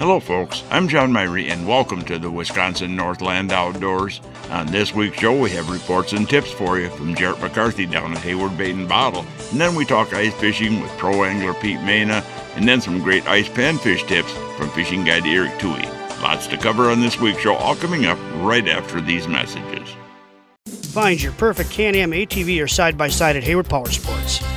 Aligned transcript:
Hello, 0.00 0.18
folks. 0.18 0.64
I'm 0.70 0.88
John 0.88 1.12
Myrick, 1.12 1.50
and 1.50 1.68
welcome 1.68 2.02
to 2.06 2.18
the 2.18 2.30
Wisconsin 2.30 2.96
Northland 2.96 3.52
Outdoors. 3.52 4.22
On 4.48 4.66
this 4.68 4.94
week's 4.94 5.18
show, 5.18 5.38
we 5.38 5.50
have 5.50 5.68
reports 5.68 6.14
and 6.14 6.26
tips 6.26 6.50
for 6.50 6.78
you 6.78 6.88
from 6.88 7.14
Jarrett 7.14 7.42
McCarthy 7.42 7.84
down 7.84 8.12
at 8.12 8.22
Hayward 8.22 8.56
Bait 8.56 8.74
and 8.74 8.88
Bottle. 8.88 9.26
And 9.50 9.60
then 9.60 9.74
we 9.74 9.84
talk 9.84 10.14
ice 10.14 10.32
fishing 10.40 10.80
with 10.80 10.90
pro 10.92 11.24
angler 11.24 11.52
Pete 11.52 11.82
Maina, 11.82 12.24
and 12.56 12.66
then 12.66 12.80
some 12.80 13.02
great 13.02 13.28
ice 13.28 13.50
panfish 13.50 14.08
tips 14.08 14.32
from 14.56 14.70
fishing 14.70 15.04
guide 15.04 15.26
Erik 15.26 15.60
Thue. 15.60 15.76
Lots 16.22 16.46
to 16.46 16.56
cover 16.56 16.88
on 16.90 17.02
this 17.02 17.20
week's 17.20 17.42
show, 17.42 17.56
all 17.56 17.76
coming 17.76 18.06
up 18.06 18.16
right 18.36 18.66
after 18.68 19.02
these 19.02 19.28
messages. 19.28 19.86
Find 20.66 21.22
your 21.22 21.32
perfect 21.32 21.72
Can-Am 21.72 22.12
ATV 22.12 22.64
or 22.64 22.68
side-by-side 22.68 23.36
at 23.36 23.44
Hayward 23.44 23.68
Power 23.68 23.90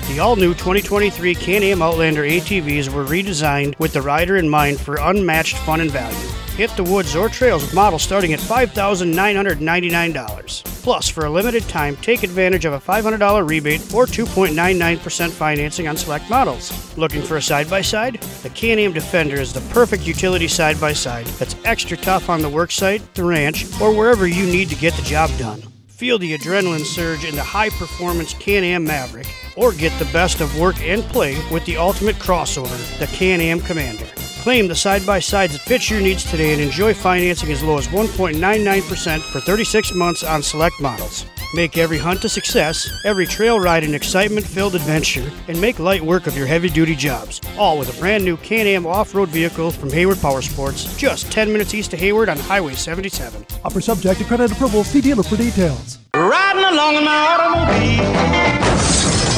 The 0.10 0.20
all-new 0.20 0.54
2023 0.54 1.34
Can-Am 1.34 1.82
Outlander 1.82 2.24
ATVs 2.24 2.94
were 2.94 3.06
redesigned 3.06 3.80
with 3.80 3.94
the 3.94 4.02
rider 4.02 4.38
in 4.38 4.48
mind 4.48 4.80
for 4.80 4.98
unmatched 4.98 5.58
fun 5.60 5.82
and 5.82 5.90
value. 5.90 6.30
Hit 6.56 6.70
the 6.76 6.84
woods 6.84 7.16
or 7.16 7.30
trails 7.30 7.64
with 7.64 7.74
models 7.74 8.04
starting 8.04 8.34
at 8.34 8.40
$5,999. 8.40 10.64
Plus, 10.84 11.10
for 11.10 11.26
a 11.26 11.30
limited 11.30 11.64
time, 11.64 11.96
take 11.96 12.22
advantage 12.22 12.66
of 12.66 12.74
a 12.74 12.80
$500 12.80 13.50
rebate 13.50 13.82
or 13.92 14.06
2.99% 14.06 15.32
financing 15.32 15.88
on 15.88 15.98
select 15.98 16.30
models. 16.30 16.96
Looking 16.96 17.24
for 17.24 17.38
a 17.38 17.42
side-by-side? 17.42 18.22
The 18.22 18.50
Can-Am 18.50 18.94
Defender 18.94 19.42
is 19.42 19.52
the 19.52 19.62
perfect 19.74 20.06
utility 20.06 20.48
side-by-side 20.48 21.26
that's 21.26 21.56
extra 21.64 21.98
tough 21.98 22.30
on 22.30 22.44
the 22.44 22.52
worksite, 22.52 23.02
the 23.16 23.24
ranch, 23.24 23.66
or 23.82 23.92
wherever 23.92 24.28
you 24.28 24.46
need 24.46 24.70
to 24.70 24.76
get 24.76 24.94
the 24.94 25.02
job 25.02 25.32
done. 25.40 25.73
Feel 25.98 26.18
the 26.18 26.36
adrenaline 26.36 26.84
surge 26.84 27.24
in 27.24 27.36
the 27.36 27.44
high 27.44 27.70
performance 27.70 28.34
Can 28.34 28.64
Am 28.64 28.84
Maverick, 28.84 29.28
or 29.56 29.72
get 29.72 29.98
the 30.00 30.12
best 30.12 30.42
of 30.42 30.60
work 30.60 30.82
and 30.82 31.04
play 31.04 31.38
with 31.52 31.64
the 31.66 31.78
ultimate 31.78 32.16
crossover, 32.16 32.98
the 32.98 33.06
Can 33.08 33.40
Am 33.40 33.60
Commander. 33.60 34.08
Claim 34.42 34.68
the 34.68 34.76
side 34.76 35.06
by 35.06 35.20
sides 35.20 35.54
that 35.54 35.62
fit 35.62 35.92
your 35.92 36.02
needs 36.02 36.30
today 36.30 36.52
and 36.52 36.62
enjoy 36.62 36.96
financing 36.96 37.52
as 37.52 37.62
low 37.62 37.78
as 37.78 37.88
1.99% 37.90 39.22
for 39.22 39.40
36 39.40 39.94
months 39.94 40.24
on 40.24 40.42
select 40.42 40.82
models. 40.82 41.28
Make 41.56 41.78
every 41.78 42.00
hunt 42.00 42.26
a 42.26 42.30
success, 42.30 42.90
every 43.06 43.28
trail 43.28 43.60
ride 43.60 43.84
an 43.84 43.94
excitement 43.94 44.44
filled 44.44 44.74
adventure, 44.74 45.32
and 45.48 45.62
make 45.62 45.78
light 45.78 46.02
work 46.02 46.26
of 46.26 46.36
your 46.36 46.48
heavy 46.48 46.68
duty 46.68 46.96
jobs. 46.96 47.40
All 47.60 47.78
with 47.78 47.96
a 47.96 48.00
brand 48.00 48.26
new 48.26 48.38
Can 48.38 48.66
Am 48.66 48.88
off 48.88 49.14
road 49.14 49.30
vehicle 49.30 49.70
from 49.70 49.92
Hayward 49.92 50.20
Power 50.20 50.42
Sports, 50.42 50.98
just 50.98 51.32
10 51.32 51.52
minutes 51.52 51.76
east 51.76 51.94
of 51.94 52.00
Hayward 52.00 52.28
on 52.28 52.40
Highway 52.40 52.74
77. 52.74 53.46
Offer 53.64 53.82
subject 53.82 54.20
to 54.20 54.26
credit 54.26 54.52
approval. 54.52 54.84
See 54.84 55.00
dealer 55.00 55.22
for 55.22 55.38
details. 55.38 56.00
Riding 56.16 56.64
along 56.64 56.96
in 56.96 57.06
my 57.06 57.18
automobile. 57.18 58.83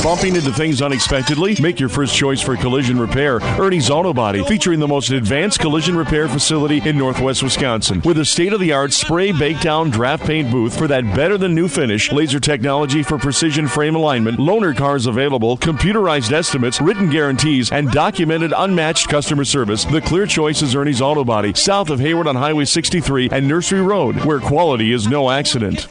Bumping 0.06 0.36
into 0.36 0.54
things 0.54 0.84
unexpectedly? 0.84 1.58
Make 1.60 1.80
your 1.80 1.90
first 1.90 2.16
choice 2.16 2.40
for 2.40 2.56
collision 2.56 3.00
repair. 3.00 3.40
Ernie's 3.60 3.90
Auto 3.90 4.14
Body, 4.14 4.44
featuring 4.44 4.80
the 4.80 4.88
most 4.88 5.10
advanced 5.10 5.60
collision 5.60 5.98
repair 5.98 6.28
facility 6.28 6.80
in 6.88 6.96
northwest 6.96 7.42
Wisconsin. 7.42 8.04
With 8.06 8.20
a 8.20 8.24
state 8.24 8.54
of 8.54 8.60
the 8.60 8.72
art 8.72 8.94
spray 8.94 9.32
bake 9.32 9.62
down 9.62 9.90
draft 9.90 10.24
paint 10.24 10.52
booth 10.52 10.78
for 10.78 10.88
that 10.90 11.04
better 11.16 11.40
than 11.40 11.56
new 11.56 11.68
finish, 11.68 12.12
laser 12.12 12.40
technology 12.40 13.02
for 13.02 13.18
precision 13.18 13.68
frame 13.68 13.96
alignment, 13.96 14.38
loaner 14.38 14.78
cars 14.78 15.08
available, 15.08 15.58
computerized 15.58 16.32
estimates, 16.32 16.80
written 16.80 17.10
guarantees, 17.10 17.72
and 17.72 17.90
documented 17.90 18.54
unmatched 18.56 19.10
customer 19.10 19.44
service. 19.44 19.86
The 19.86 20.02
clear 20.02 20.28
choice 20.28 20.62
is 20.62 20.76
Ernie's 20.76 21.02
Auto 21.02 21.24
Body, 21.24 21.52
south 21.56 21.90
of 21.90 22.00
Hayward 22.00 22.28
on 22.28 22.36
Highway 22.36 22.66
63 22.66 23.30
and 23.32 23.48
Nursery 23.48 23.82
Road, 23.82 24.24
where 24.24 24.40
quality 24.40 24.92
is 24.92 25.08
no 25.08 25.32
accident. 25.32 25.88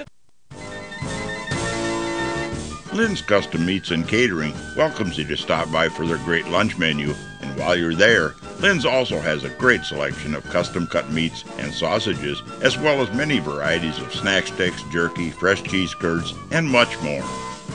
Lynn's 2.95 3.23
Custom 3.23 3.67
Meats 3.67 3.91
and 3.91 4.07
Catering 4.07 4.55
welcomes 4.77 5.19
you 5.19 5.25
to 5.25 5.37
stop 5.37 5.71
by 5.73 5.89
for 5.89 6.07
their 6.07 6.19
great 6.19 6.47
lunch 6.47 6.79
menu. 6.79 7.13
And 7.41 7.59
while 7.59 7.75
you're 7.75 7.93
there, 7.93 8.37
Lynn's 8.61 8.87
also 8.87 9.19
has 9.19 9.43
a 9.43 9.49
great 9.49 9.83
selection 9.83 10.33
of 10.33 10.45
custom 10.45 10.87
cut 10.87 11.11
meats 11.11 11.43
and 11.59 11.75
sausages, 11.75 12.41
as 12.63 12.79
well 12.79 13.03
as 13.03 13.13
many 13.13 13.41
varieties 13.41 13.99
of 13.99 14.15
snack 14.15 14.47
sticks, 14.47 14.81
jerky, 14.93 15.31
fresh 15.31 15.61
cheese 15.65 15.93
curds, 15.93 16.35
and 16.53 16.71
much 16.71 16.97
more. 17.03 17.25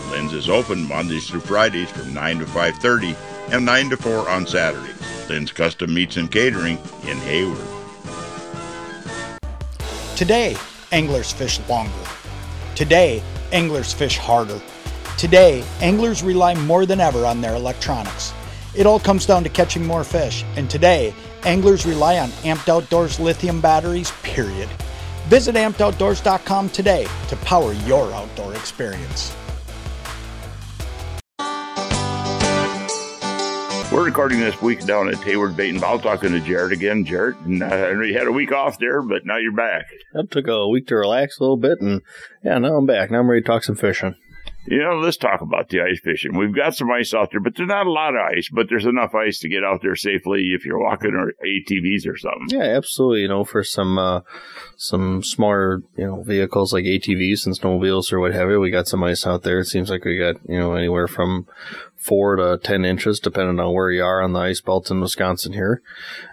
Lynn's 0.09 0.31
is 0.31 0.47
open 0.47 0.87
Mondays 0.87 1.27
through 1.27 1.41
Fridays 1.41 1.91
from 1.91 2.13
9 2.13 2.39
to 2.39 2.45
5:30 2.45 3.13
and 3.51 3.65
9 3.65 3.89
to 3.89 3.97
4 3.97 4.29
on 4.29 4.47
Saturdays. 4.47 4.95
Lynn's 5.27 5.51
Custom 5.51 5.93
Meats 5.93 6.15
and 6.15 6.31
Catering 6.31 6.77
in 7.05 7.17
Hayward. 7.17 7.67
Today, 10.15 10.55
anglers 10.93 11.33
fish 11.33 11.59
longer. 11.67 11.91
Today, 12.75 13.21
anglers 13.51 13.91
fish 13.91 14.17
harder. 14.17 14.61
Today, 15.19 15.65
anglers 15.81 16.23
rely 16.23 16.53
more 16.53 16.85
than 16.85 17.01
ever 17.01 17.25
on 17.25 17.41
their 17.41 17.53
electronics. 17.53 18.31
It 18.73 18.85
all 18.85 19.01
comes 19.01 19.25
down 19.25 19.43
to 19.43 19.49
catching 19.49 19.85
more 19.85 20.05
fish, 20.05 20.45
and 20.55 20.69
today, 20.69 21.13
anglers 21.43 21.85
rely 21.85 22.19
on 22.19 22.29
Amped 22.45 22.69
Outdoors 22.69 23.19
lithium 23.19 23.59
batteries, 23.59 24.11
period. 24.23 24.69
Visit 25.27 25.55
ampedoutdoors.com 25.55 26.69
today 26.69 27.05
to 27.27 27.35
power 27.35 27.73
your 27.73 28.09
outdoor 28.13 28.55
experience. 28.55 29.35
We're 33.91 34.05
recording 34.05 34.39
this 34.39 34.61
week 34.61 34.85
down 34.85 35.09
at 35.09 35.15
Hayward 35.15 35.57
Bait 35.57 35.71
and 35.71 35.81
Bottle, 35.81 35.99
talking 35.99 36.31
to 36.31 36.39
Jarrett 36.39 36.71
again. 36.71 37.03
Jarrett, 37.03 37.35
and, 37.39 37.61
uh, 37.61 37.65
I 37.65 37.91
know 37.91 38.03
you 38.03 38.17
had 38.17 38.27
a 38.27 38.31
week 38.31 38.53
off 38.53 38.79
there, 38.79 39.01
but 39.01 39.25
now 39.25 39.35
you're 39.35 39.51
back. 39.51 39.87
I 40.15 40.21
took 40.31 40.47
a 40.47 40.69
week 40.69 40.87
to 40.87 40.95
relax 40.95 41.39
a 41.39 41.43
little 41.43 41.57
bit, 41.57 41.81
and 41.81 42.03
yeah, 42.41 42.57
now 42.59 42.77
I'm 42.77 42.85
back. 42.85 43.11
Now 43.11 43.19
I'm 43.19 43.29
ready 43.29 43.41
to 43.41 43.47
talk 43.47 43.65
some 43.65 43.75
fishing. 43.75 44.15
You 44.69 44.83
know, 44.83 44.99
let's 44.99 45.17
talk 45.17 45.41
about 45.41 45.69
the 45.69 45.81
ice 45.81 45.99
fishing. 45.99 46.37
We've 46.37 46.55
got 46.55 46.75
some 46.75 46.91
ice 46.91 47.11
out 47.15 47.31
there, 47.31 47.39
but 47.39 47.55
there's 47.55 47.67
not 47.67 47.87
a 47.87 47.91
lot 47.91 48.13
of 48.13 48.21
ice, 48.21 48.49
but 48.53 48.67
there's 48.69 48.85
enough 48.85 49.15
ice 49.15 49.39
to 49.39 49.49
get 49.49 49.63
out 49.63 49.81
there 49.81 49.95
safely 49.95 50.51
if 50.53 50.63
you're 50.63 50.79
walking 50.79 51.15
or 51.15 51.33
ATVs 51.43 52.07
or 52.07 52.15
something. 52.15 52.49
Yeah, 52.49 52.77
absolutely. 52.77 53.21
You 53.21 53.29
know, 53.29 53.43
for 53.43 53.63
some 53.63 53.97
uh, 53.97 54.21
some 54.77 55.23
smaller 55.23 55.81
you 55.97 56.05
know 56.05 56.21
vehicles 56.21 56.71
like 56.71 56.85
ATVs 56.85 57.47
and 57.47 57.59
snowmobiles 57.59 58.13
or 58.13 58.19
what 58.19 58.33
have 58.33 58.51
you, 58.51 58.59
we 58.59 58.69
got 58.69 58.87
some 58.87 59.03
ice 59.03 59.25
out 59.25 59.41
there. 59.41 59.57
It 59.57 59.65
seems 59.65 59.89
like 59.89 60.05
we 60.05 60.19
got 60.19 60.35
you 60.47 60.59
know 60.59 60.75
anywhere 60.75 61.07
from 61.07 61.47
four 61.95 62.35
to 62.35 62.59
ten 62.61 62.85
inches, 62.85 63.19
depending 63.19 63.59
on 63.59 63.73
where 63.73 63.89
you 63.89 64.03
are 64.03 64.21
on 64.21 64.33
the 64.33 64.39
ice 64.39 64.61
belt 64.61 64.91
in 64.91 65.01
Wisconsin 65.01 65.53
here. 65.53 65.81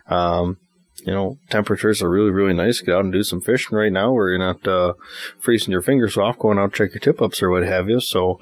Um, 0.09 0.59
you 1.06 1.12
know, 1.12 1.39
temperatures 1.50 2.03
are 2.03 2.11
really, 2.11 2.31
really 2.31 2.53
nice. 2.53 2.81
Get 2.81 2.94
out 2.94 3.05
and 3.05 3.12
do 3.12 3.22
some 3.22 3.41
fishing 3.41 3.78
right 3.78 3.93
now 3.93 4.12
where 4.12 4.31
you're 4.31 4.39
not 4.39 4.67
uh, 4.67 4.94
freezing 5.39 5.71
your 5.71 5.81
fingers 5.81 6.17
off 6.17 6.39
going 6.39 6.59
out 6.59 6.75
check 6.75 6.93
your 6.93 7.00
tip 7.00 7.22
ups 7.22 7.41
or 7.43 7.50
what 7.50 7.62
have 7.62 7.89
you. 7.89 8.00
So, 8.00 8.41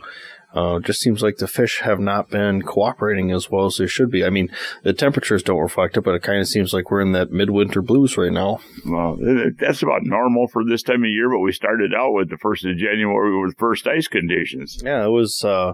uh, 0.55 0.79
just 0.79 1.01
seems 1.01 1.21
like 1.21 1.37
the 1.39 1.49
fish 1.49 1.81
have 1.81 1.99
not 1.99 2.31
been 2.31 2.63
cooperating 2.63 3.33
as 3.33 3.51
well 3.51 3.67
as 3.67 3.77
they 3.77 3.89
should 3.89 4.11
be. 4.11 4.25
I 4.25 4.31
mean, 4.31 4.49
the 4.85 4.93
temperatures 4.93 5.43
don't 5.43 5.59
reflect 5.59 5.97
it, 5.97 6.03
but 6.03 6.15
it 6.15 6.23
kind 6.23 6.41
of 6.41 6.47
seems 6.47 6.73
like 6.73 6.91
we're 6.91 7.01
in 7.01 7.13
that 7.13 7.33
midwinter 7.33 7.83
blues 7.83 8.17
right 8.17 8.33
now. 8.33 8.61
Well, 8.87 9.19
that's 9.59 9.83
about 9.83 10.05
normal 10.05 10.47
for 10.47 10.65
this 10.65 10.85
time 10.85 11.03
of 11.03 11.11
year, 11.11 11.29
but 11.29 11.41
we 11.41 11.53
started 11.53 11.93
out 11.93 12.13
with 12.13 12.31
the 12.31 12.39
first 12.39 12.65
of 12.65 12.77
January 12.77 13.37
with 13.37 13.59
first 13.59 13.89
ice 13.89 14.07
conditions. 14.07 14.81
Yeah, 14.85 15.05
it 15.05 15.11
was 15.11 15.43
uh, 15.45 15.73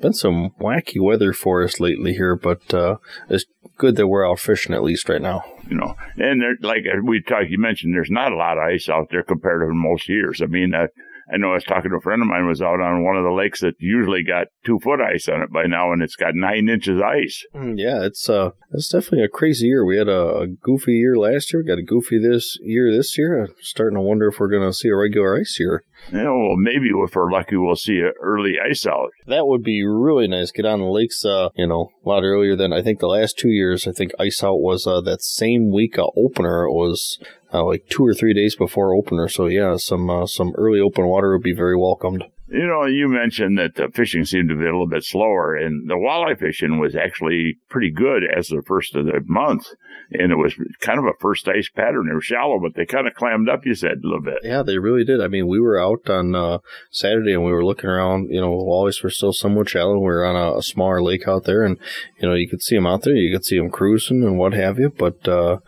been 0.00 0.14
some 0.14 0.50
wacky 0.58 1.00
weather 1.00 1.34
for 1.34 1.62
us 1.62 1.78
lately 1.78 2.14
here, 2.14 2.34
but 2.34 2.72
uh, 2.72 2.96
it's 3.28 3.44
good 3.76 3.96
that 3.96 4.08
we're 4.08 4.28
out 4.28 4.40
fishing 4.40 4.74
at 4.74 4.82
least 4.82 5.08
right 5.08 5.22
now. 5.22 5.44
You 5.68 5.76
know, 5.76 5.94
and 6.16 6.40
there, 6.40 6.56
like 6.60 6.84
we 7.04 7.22
talked, 7.22 7.48
you 7.48 7.58
mentioned, 7.58 7.94
there's 7.94 8.10
not 8.10 8.32
a 8.32 8.36
lot 8.36 8.58
of 8.58 8.64
ice 8.64 8.88
out 8.88 9.08
there 9.10 9.22
compared 9.22 9.62
to 9.62 9.74
most 9.74 10.08
years. 10.08 10.40
I 10.42 10.46
mean, 10.46 10.74
uh, 10.74 10.86
I 11.32 11.38
know 11.38 11.50
I 11.50 11.54
was 11.54 11.64
talking 11.64 11.90
to 11.90 11.96
a 11.96 12.00
friend 12.00 12.20
of 12.20 12.28
mine 12.28 12.46
was 12.46 12.60
out 12.60 12.80
on 12.80 13.04
one 13.04 13.16
of 13.16 13.24
the 13.24 13.30
lakes 13.30 13.60
that 13.60 13.74
usually 13.78 14.22
got 14.22 14.48
two 14.66 14.78
foot 14.80 15.00
ice 15.00 15.28
on 15.28 15.40
it 15.42 15.52
by 15.52 15.64
now, 15.64 15.92
and 15.92 16.02
it's 16.02 16.16
got 16.16 16.34
nine 16.34 16.68
inches 16.68 17.00
ice. 17.00 17.44
Mm, 17.54 17.78
yeah, 17.78 18.04
it's 18.04 18.28
uh, 18.28 18.50
it's 18.72 18.88
definitely 18.88 19.24
a 19.24 19.28
crazy 19.28 19.66
year. 19.66 19.84
We 19.84 19.96
had 19.96 20.08
a, 20.08 20.36
a 20.38 20.46
goofy 20.46 20.92
year 20.92 21.16
last 21.16 21.52
year, 21.52 21.62
We 21.62 21.68
got 21.68 21.78
a 21.78 21.82
goofy 21.82 22.18
this 22.18 22.58
year. 22.62 22.92
This 22.94 23.16
year, 23.16 23.44
I'm 23.44 23.54
starting 23.60 23.96
to 23.96 24.02
wonder 24.02 24.28
if 24.28 24.40
we're 24.40 24.48
going 24.48 24.68
to 24.68 24.76
see 24.76 24.88
a 24.88 24.96
regular 24.96 25.38
ice 25.38 25.58
year. 25.58 25.84
Yeah, 26.10 26.30
well, 26.30 26.56
maybe 26.56 26.88
if 26.92 27.14
we're 27.14 27.30
lucky, 27.30 27.56
we'll 27.56 27.76
see 27.76 27.98
an 28.00 28.12
early 28.20 28.54
ice 28.58 28.86
out. 28.86 29.10
That 29.26 29.46
would 29.46 29.62
be 29.62 29.84
really 29.84 30.26
nice. 30.26 30.50
Get 30.50 30.66
on 30.66 30.80
the 30.80 30.86
lakes, 30.86 31.24
uh, 31.24 31.50
you 31.54 31.66
know, 31.66 31.90
a 32.04 32.08
lot 32.08 32.22
earlier 32.22 32.56
than 32.56 32.72
I 32.72 32.82
think 32.82 32.98
the 32.98 33.06
last 33.06 33.38
two 33.38 33.50
years. 33.50 33.86
I 33.86 33.92
think 33.92 34.12
ice 34.18 34.42
out 34.42 34.60
was 34.60 34.86
uh, 34.86 35.00
that 35.02 35.22
same 35.22 35.70
week 35.70 35.98
of 35.98 36.10
opener. 36.16 36.64
It 36.64 36.72
was 36.72 37.18
uh, 37.52 37.64
like 37.64 37.86
two 37.88 38.04
or 38.04 38.14
three 38.14 38.34
days 38.34 38.56
before 38.56 38.94
opener. 38.94 39.28
So 39.28 39.46
yeah, 39.46 39.76
some 39.76 40.10
uh, 40.10 40.26
some 40.26 40.52
early 40.56 40.80
open 40.80 41.06
water 41.06 41.32
would 41.32 41.42
be 41.42 41.54
very 41.54 41.76
welcomed. 41.76 42.24
You 42.52 42.66
know, 42.66 42.84
you 42.84 43.08
mentioned 43.08 43.56
that 43.56 43.76
the 43.76 43.88
fishing 43.94 44.26
seemed 44.26 44.50
to 44.50 44.54
be 44.54 44.64
a 44.64 44.66
little 44.66 44.86
bit 44.86 45.04
slower, 45.04 45.56
and 45.56 45.88
the 45.88 45.94
walleye 45.94 46.38
fishing 46.38 46.78
was 46.78 46.94
actually 46.94 47.56
pretty 47.70 47.90
good 47.90 48.24
as 48.24 48.48
the 48.48 48.62
first 48.66 48.94
of 48.94 49.06
the 49.06 49.20
month. 49.24 49.68
And 50.10 50.30
it 50.30 50.36
was 50.36 50.54
kind 50.80 50.98
of 50.98 51.06
a 51.06 51.18
first 51.18 51.48
ice 51.48 51.70
pattern. 51.74 52.08
They 52.08 52.14
were 52.14 52.20
shallow, 52.20 52.60
but 52.60 52.74
they 52.74 52.84
kind 52.84 53.06
of 53.06 53.14
clammed 53.14 53.48
up, 53.48 53.64
you 53.64 53.74
said, 53.74 54.00
a 54.04 54.06
little 54.06 54.20
bit. 54.20 54.40
Yeah, 54.42 54.62
they 54.62 54.76
really 54.76 55.02
did. 55.02 55.22
I 55.22 55.28
mean, 55.28 55.48
we 55.48 55.60
were 55.60 55.80
out 55.80 56.10
on 56.10 56.34
uh, 56.34 56.58
Saturday 56.90 57.32
and 57.32 57.42
we 57.42 57.52
were 57.52 57.64
looking 57.64 57.88
around, 57.88 58.28
you 58.30 58.42
know, 58.42 58.50
walleyes 58.50 59.02
were 59.02 59.08
still 59.08 59.32
somewhat 59.32 59.70
shallow. 59.70 59.94
We 59.94 60.04
were 60.04 60.26
on 60.26 60.36
a, 60.36 60.58
a, 60.58 60.62
smaller 60.62 61.02
lake 61.02 61.26
out 61.26 61.44
there, 61.44 61.64
and, 61.64 61.78
you 62.20 62.28
know, 62.28 62.34
you 62.34 62.50
could 62.50 62.60
see 62.60 62.74
them 62.74 62.86
out 62.86 63.02
there. 63.02 63.14
You 63.14 63.34
could 63.34 63.46
see 63.46 63.56
them 63.56 63.70
cruising 63.70 64.24
and 64.24 64.36
what 64.36 64.52
have 64.52 64.78
you. 64.78 64.90
But, 64.90 65.26
uh, 65.26 65.60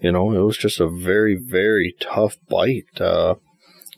you 0.00 0.12
know, 0.12 0.32
it 0.32 0.42
was 0.42 0.56
just 0.56 0.80
a 0.80 0.88
very, 0.88 1.34
very 1.36 1.94
tough 2.00 2.38
bite. 2.48 2.98
Uh, 2.98 3.34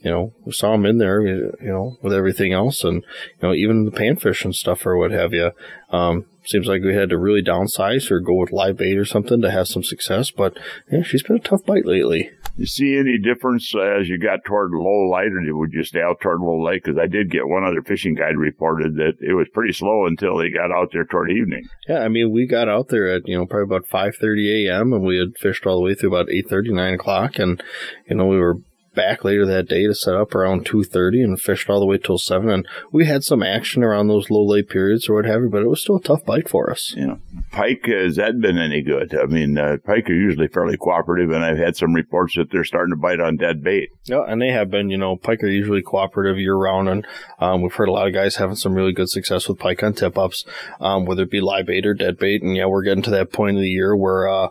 you 0.02 0.10
know, 0.10 0.32
we 0.44 0.52
saw 0.52 0.72
them 0.72 0.86
in 0.86 0.98
there, 0.98 1.20
you 1.22 1.52
know, 1.60 1.96
with 2.02 2.12
everything 2.12 2.52
else, 2.52 2.82
and 2.84 3.04
you 3.40 3.48
know, 3.48 3.54
even 3.54 3.84
the 3.84 3.90
panfish 3.90 4.44
and 4.44 4.54
stuff 4.54 4.84
or 4.84 4.96
what 4.96 5.12
have 5.12 5.32
you. 5.32 5.52
Um, 5.90 6.26
seems 6.44 6.66
like 6.66 6.82
we 6.82 6.94
had 6.94 7.10
to 7.10 7.18
really 7.18 7.42
downsize 7.42 8.10
or 8.10 8.20
go 8.20 8.34
with 8.34 8.50
live 8.50 8.76
bait 8.76 8.98
or 8.98 9.04
something 9.04 9.40
to 9.42 9.50
have 9.50 9.68
some 9.68 9.84
success. 9.84 10.30
But 10.30 10.58
yeah, 10.90 11.02
she's 11.02 11.22
been 11.22 11.36
a 11.36 11.40
tough 11.40 11.64
bite 11.64 11.86
lately. 11.86 12.30
You 12.56 12.66
see 12.66 12.98
any 12.98 13.18
difference 13.18 13.72
as 13.74 14.08
you 14.08 14.18
got 14.18 14.44
toward 14.44 14.72
low 14.72 15.08
light, 15.08 15.32
or 15.32 15.56
would 15.56 15.72
you 15.72 15.84
stay 15.84 16.02
out 16.02 16.20
toward 16.20 16.40
low 16.40 16.56
light? 16.56 16.82
Because 16.84 16.98
I 16.98 17.06
did 17.06 17.30
get 17.30 17.48
one 17.48 17.64
other 17.64 17.82
fishing 17.82 18.14
guide 18.14 18.36
reported 18.36 18.96
that 18.96 19.14
it 19.20 19.34
was 19.34 19.48
pretty 19.54 19.72
slow 19.72 20.06
until 20.06 20.36
they 20.36 20.50
got 20.50 20.72
out 20.72 20.90
there 20.92 21.04
toward 21.04 21.30
evening. 21.30 21.68
Yeah, 21.88 22.00
I 22.00 22.08
mean, 22.08 22.30
we 22.32 22.46
got 22.46 22.68
out 22.68 22.88
there 22.88 23.08
at 23.08 23.26
you 23.26 23.38
know 23.38 23.46
probably 23.46 23.74
about 23.74 23.88
five 23.88 24.16
thirty 24.16 24.66
a.m. 24.66 24.92
and 24.92 25.02
we 25.02 25.18
had 25.18 25.38
fished 25.38 25.66
all 25.66 25.76
the 25.76 25.82
way 25.82 25.94
through 25.94 26.14
about 26.14 26.30
eight 26.30 26.48
thirty, 26.48 26.72
nine 26.72 26.94
o'clock, 26.94 27.38
and 27.38 27.62
you 28.08 28.16
know 28.16 28.26
we 28.26 28.38
were 28.38 28.58
back 28.94 29.24
later 29.24 29.46
that 29.46 29.68
day 29.68 29.86
to 29.86 29.94
set 29.94 30.14
up 30.14 30.34
around 30.34 30.64
2.30 30.66 31.24
and 31.24 31.40
fished 31.40 31.68
all 31.68 31.80
the 31.80 31.86
way 31.86 31.98
till 31.98 32.18
7 32.18 32.48
and 32.48 32.66
we 32.90 33.06
had 33.06 33.24
some 33.24 33.42
action 33.42 33.82
around 33.82 34.08
those 34.08 34.30
low 34.30 34.42
light 34.42 34.68
periods 34.68 35.08
or 35.08 35.14
what 35.14 35.24
have 35.24 35.42
you 35.42 35.48
but 35.48 35.62
it 35.62 35.68
was 35.68 35.80
still 35.80 35.96
a 35.96 36.02
tough 36.02 36.24
bite 36.24 36.48
for 36.48 36.70
us. 36.70 36.94
You 36.96 37.06
know 37.06 37.18
pike 37.50 37.86
has 37.86 38.16
that 38.16 38.40
been 38.40 38.58
any 38.58 38.82
good? 38.82 39.14
I 39.14 39.26
mean 39.26 39.58
uh, 39.58 39.78
pike 39.84 40.08
are 40.10 40.14
usually 40.14 40.48
fairly 40.48 40.76
cooperative 40.76 41.30
and 41.30 41.44
i've 41.44 41.58
had 41.58 41.76
some 41.76 41.94
reports 41.94 42.36
that 42.36 42.50
they're 42.50 42.64
starting 42.64 42.92
to 42.92 43.00
bite 43.00 43.20
on 43.20 43.36
dead 43.36 43.62
bait. 43.62 43.90
Yeah 44.04 44.24
and 44.26 44.40
they 44.40 44.50
have 44.50 44.70
been 44.70 44.90
you 44.90 44.98
know 44.98 45.16
pike 45.16 45.42
are 45.42 45.48
usually 45.48 45.82
cooperative 45.82 46.38
year 46.38 46.54
round 46.54 46.88
and 46.88 47.06
um, 47.38 47.62
we've 47.62 47.74
heard 47.74 47.88
a 47.88 47.92
lot 47.92 48.06
of 48.06 48.14
guys 48.14 48.36
having 48.36 48.56
some 48.56 48.74
really 48.74 48.92
good 48.92 49.08
success 49.08 49.48
with 49.48 49.58
pike 49.58 49.82
on 49.82 49.94
tip 49.94 50.18
ups 50.18 50.44
um, 50.80 51.04
whether 51.04 51.22
it 51.22 51.30
be 51.30 51.40
live 51.40 51.66
bait 51.66 51.86
or 51.86 51.94
dead 51.94 52.18
bait. 52.18 52.42
And 52.42 52.56
yeah 52.56 52.66
we're 52.66 52.82
getting 52.82 53.02
to 53.04 53.10
that 53.10 53.32
point 53.32 53.56
of 53.56 53.62
the 53.62 53.68
year 53.68 53.96
where 53.96 54.28
uh, 54.28 54.48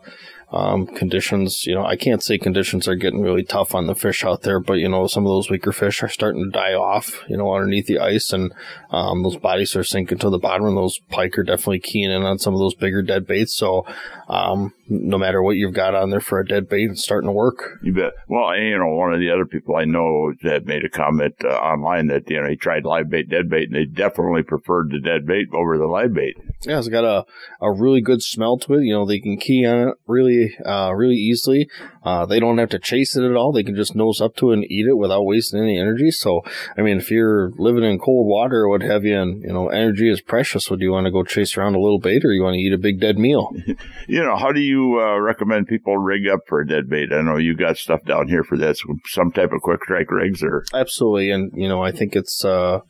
um, 0.51 0.86
conditions, 0.86 1.65
you 1.65 1.74
know, 1.74 1.86
I 1.86 1.95
can't 1.95 2.21
say 2.21 2.38
conditions 2.38 2.88
are 2.88 2.95
getting 2.95 3.21
really 3.21 3.44
tough 3.44 3.74
on 3.74 3.88
the 3.88 3.95
fish 3.95 4.25
out 4.25 4.42
there, 4.42 4.59
but 4.59 4.74
you 4.74 4.89
know, 4.89 5.07
some 5.07 5.25
of 5.25 5.30
those 5.30 5.50
weaker 5.50 5.71
fish 5.71 6.03
are 6.03 6.09
starting 6.09 6.44
to 6.44 6.50
die 6.50 6.74
off, 6.74 7.24
you 7.30 7.38
know, 7.38 7.53
underneath 7.53 7.88
the 7.88 8.00
ice, 8.00 8.33
and 8.33 8.53
um, 8.89 9.24
those 9.24 9.38
bodies 9.38 9.75
are 9.75 9.83
sinking 9.83 10.18
to 10.18 10.30
the 10.30 10.38
bottom, 10.38 10.68
and 10.68 10.77
those 10.77 11.00
pike 11.09 11.38
are 11.38 11.44
definitely 11.44 11.80
keying 11.80 12.12
in 12.12 12.24
on 12.24 12.38
some 12.38 12.53
of 12.53 12.59
those 12.59 12.75
bigger 12.75 13.01
dead 13.01 13.25
baits. 13.25 13.56
So, 13.56 13.86
um, 14.27 14.74
no 14.91 15.17
matter 15.17 15.41
what 15.41 15.55
you've 15.55 15.73
got 15.73 15.95
on 15.95 16.09
there 16.09 16.19
for 16.19 16.39
a 16.39 16.45
dead 16.45 16.67
bait, 16.67 16.91
it's 16.91 17.03
starting 17.03 17.27
to 17.27 17.31
work. 17.31 17.79
You 17.81 17.93
bet. 17.93 18.13
Well, 18.27 18.55
you 18.57 18.77
know, 18.77 18.88
one 18.88 19.13
of 19.13 19.19
the 19.19 19.31
other 19.31 19.45
people 19.45 19.77
I 19.77 19.85
know 19.85 20.33
that 20.43 20.65
made 20.65 20.83
a 20.83 20.89
comment 20.89 21.35
uh, 21.43 21.47
online 21.47 22.07
that 22.07 22.29
you 22.29 22.41
know 22.41 22.49
he 22.49 22.57
tried 22.57 22.83
live 22.83 23.09
bait, 23.09 23.29
dead 23.29 23.49
bait, 23.49 23.69
and 23.69 23.75
they 23.75 23.85
definitely 23.85 24.43
preferred 24.43 24.91
the 24.91 24.99
dead 24.99 25.25
bait 25.25 25.47
over 25.53 25.77
the 25.77 25.88
live 25.88 26.13
bait. 26.13 26.35
Yeah, 26.63 26.77
it's 26.77 26.89
got 26.89 27.05
a, 27.05 27.25
a 27.61 27.71
really 27.71 28.01
good 28.01 28.21
smell 28.21 28.57
to 28.59 28.75
it. 28.75 28.83
You 28.83 28.93
know, 28.93 29.05
they 29.05 29.19
can 29.19 29.38
key 29.38 29.65
on 29.65 29.89
it 29.89 29.95
really, 30.07 30.55
uh, 30.65 30.91
really 30.94 31.15
easily. 31.15 31.69
Uh, 32.03 32.25
they 32.25 32.39
don't 32.39 32.57
have 32.57 32.69
to 32.69 32.79
chase 32.79 33.15
it 33.15 33.23
at 33.23 33.35
all. 33.35 33.51
They 33.51 33.63
can 33.63 33.75
just 33.75 33.95
nose 33.95 34.21
up 34.21 34.35
to 34.37 34.51
it 34.51 34.55
and 34.55 34.71
eat 34.71 34.87
it 34.87 34.97
without 34.97 35.23
wasting 35.23 35.61
any 35.61 35.79
energy. 35.79 36.11
So, 36.11 36.41
I 36.77 36.81
mean, 36.81 36.97
if 36.97 37.09
you're 37.11 37.51
living 37.57 37.83
in 37.83 37.99
cold 37.99 38.27
water 38.27 38.61
or 38.61 38.69
what 38.69 38.81
have 38.81 39.05
you, 39.05 39.19
and, 39.19 39.41
you 39.41 39.53
know, 39.53 39.69
energy 39.69 40.09
is 40.09 40.21
precious, 40.21 40.69
would 40.69 40.81
you 40.81 40.91
want 40.91 41.05
to 41.05 41.11
go 41.11 41.23
chase 41.23 41.57
around 41.57 41.75
a 41.75 41.79
little 41.79 41.99
bait 41.99 42.25
or 42.25 42.31
you 42.31 42.44
want 42.44 42.55
to 42.55 42.59
eat 42.59 42.73
a 42.73 42.77
big 42.77 42.99
dead 42.99 43.17
meal? 43.17 43.51
you 44.07 44.23
know, 44.23 44.35
how 44.35 44.51
do 44.51 44.59
you 44.59 44.81
uh, 45.00 45.19
recommend 45.19 45.68
people 45.68 45.98
rig 45.98 46.28
up 46.28 46.42
for 46.48 46.62
a 46.62 46.68
dead 46.68 46.89
bait? 46.89 47.12
I 47.13 47.22
know 47.22 47.38
you 47.38 47.56
got 47.56 47.78
stuff 47.78 48.04
down 48.06 48.28
here 48.28 48.44
for 48.44 48.57
that, 48.57 48.78
some 49.06 49.31
type 49.31 49.51
of 49.51 49.62
quick 49.62 49.83
strike 49.83 50.12
rigs 50.12 50.44
or. 50.44 50.66
Absolutely. 50.74 51.31
And, 51.31 51.51
you 51.56 51.68
know, 51.68 51.83
I 51.83 51.92
think 51.92 52.16
it's, 52.16 52.44
uh, 52.44 52.81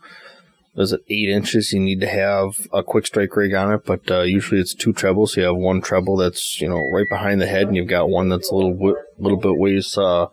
is 0.76 0.94
it 0.94 1.02
eight 1.10 1.30
inches? 1.30 1.74
You 1.74 1.82
need 1.82 2.00
to 2.00 2.08
have 2.08 2.68
a 2.72 2.82
quick 2.82 3.06
strike 3.06 3.36
rig 3.36 3.54
on 3.54 3.74
it, 3.74 3.86
but 3.86 4.10
uh, 4.10 4.22
usually 4.22 4.62
it's 4.62 4.74
two 4.74 4.94
trebles. 4.94 5.36
You 5.36 5.44
have 5.44 5.58
one 5.58 5.82
treble 5.82 6.16
that's 6.16 6.62
you 6.62 6.70
know 6.70 6.82
right 6.94 7.08
behind 7.10 7.42
the 7.42 7.48
head, 7.48 7.68
and 7.68 7.76
you've 7.76 7.90
got 7.90 8.10
one 8.10 8.30
that's 8.30 8.50
a 8.50 8.56
little 8.56 8.96
little 9.20 9.38
bit 9.38 9.58
ways 9.58 9.98
uh, 9.98 10.28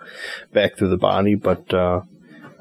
back 0.53 0.77
through 0.77 0.91
the 0.91 0.97
body. 0.97 1.35
But 1.35 1.75
uh, 1.75 2.03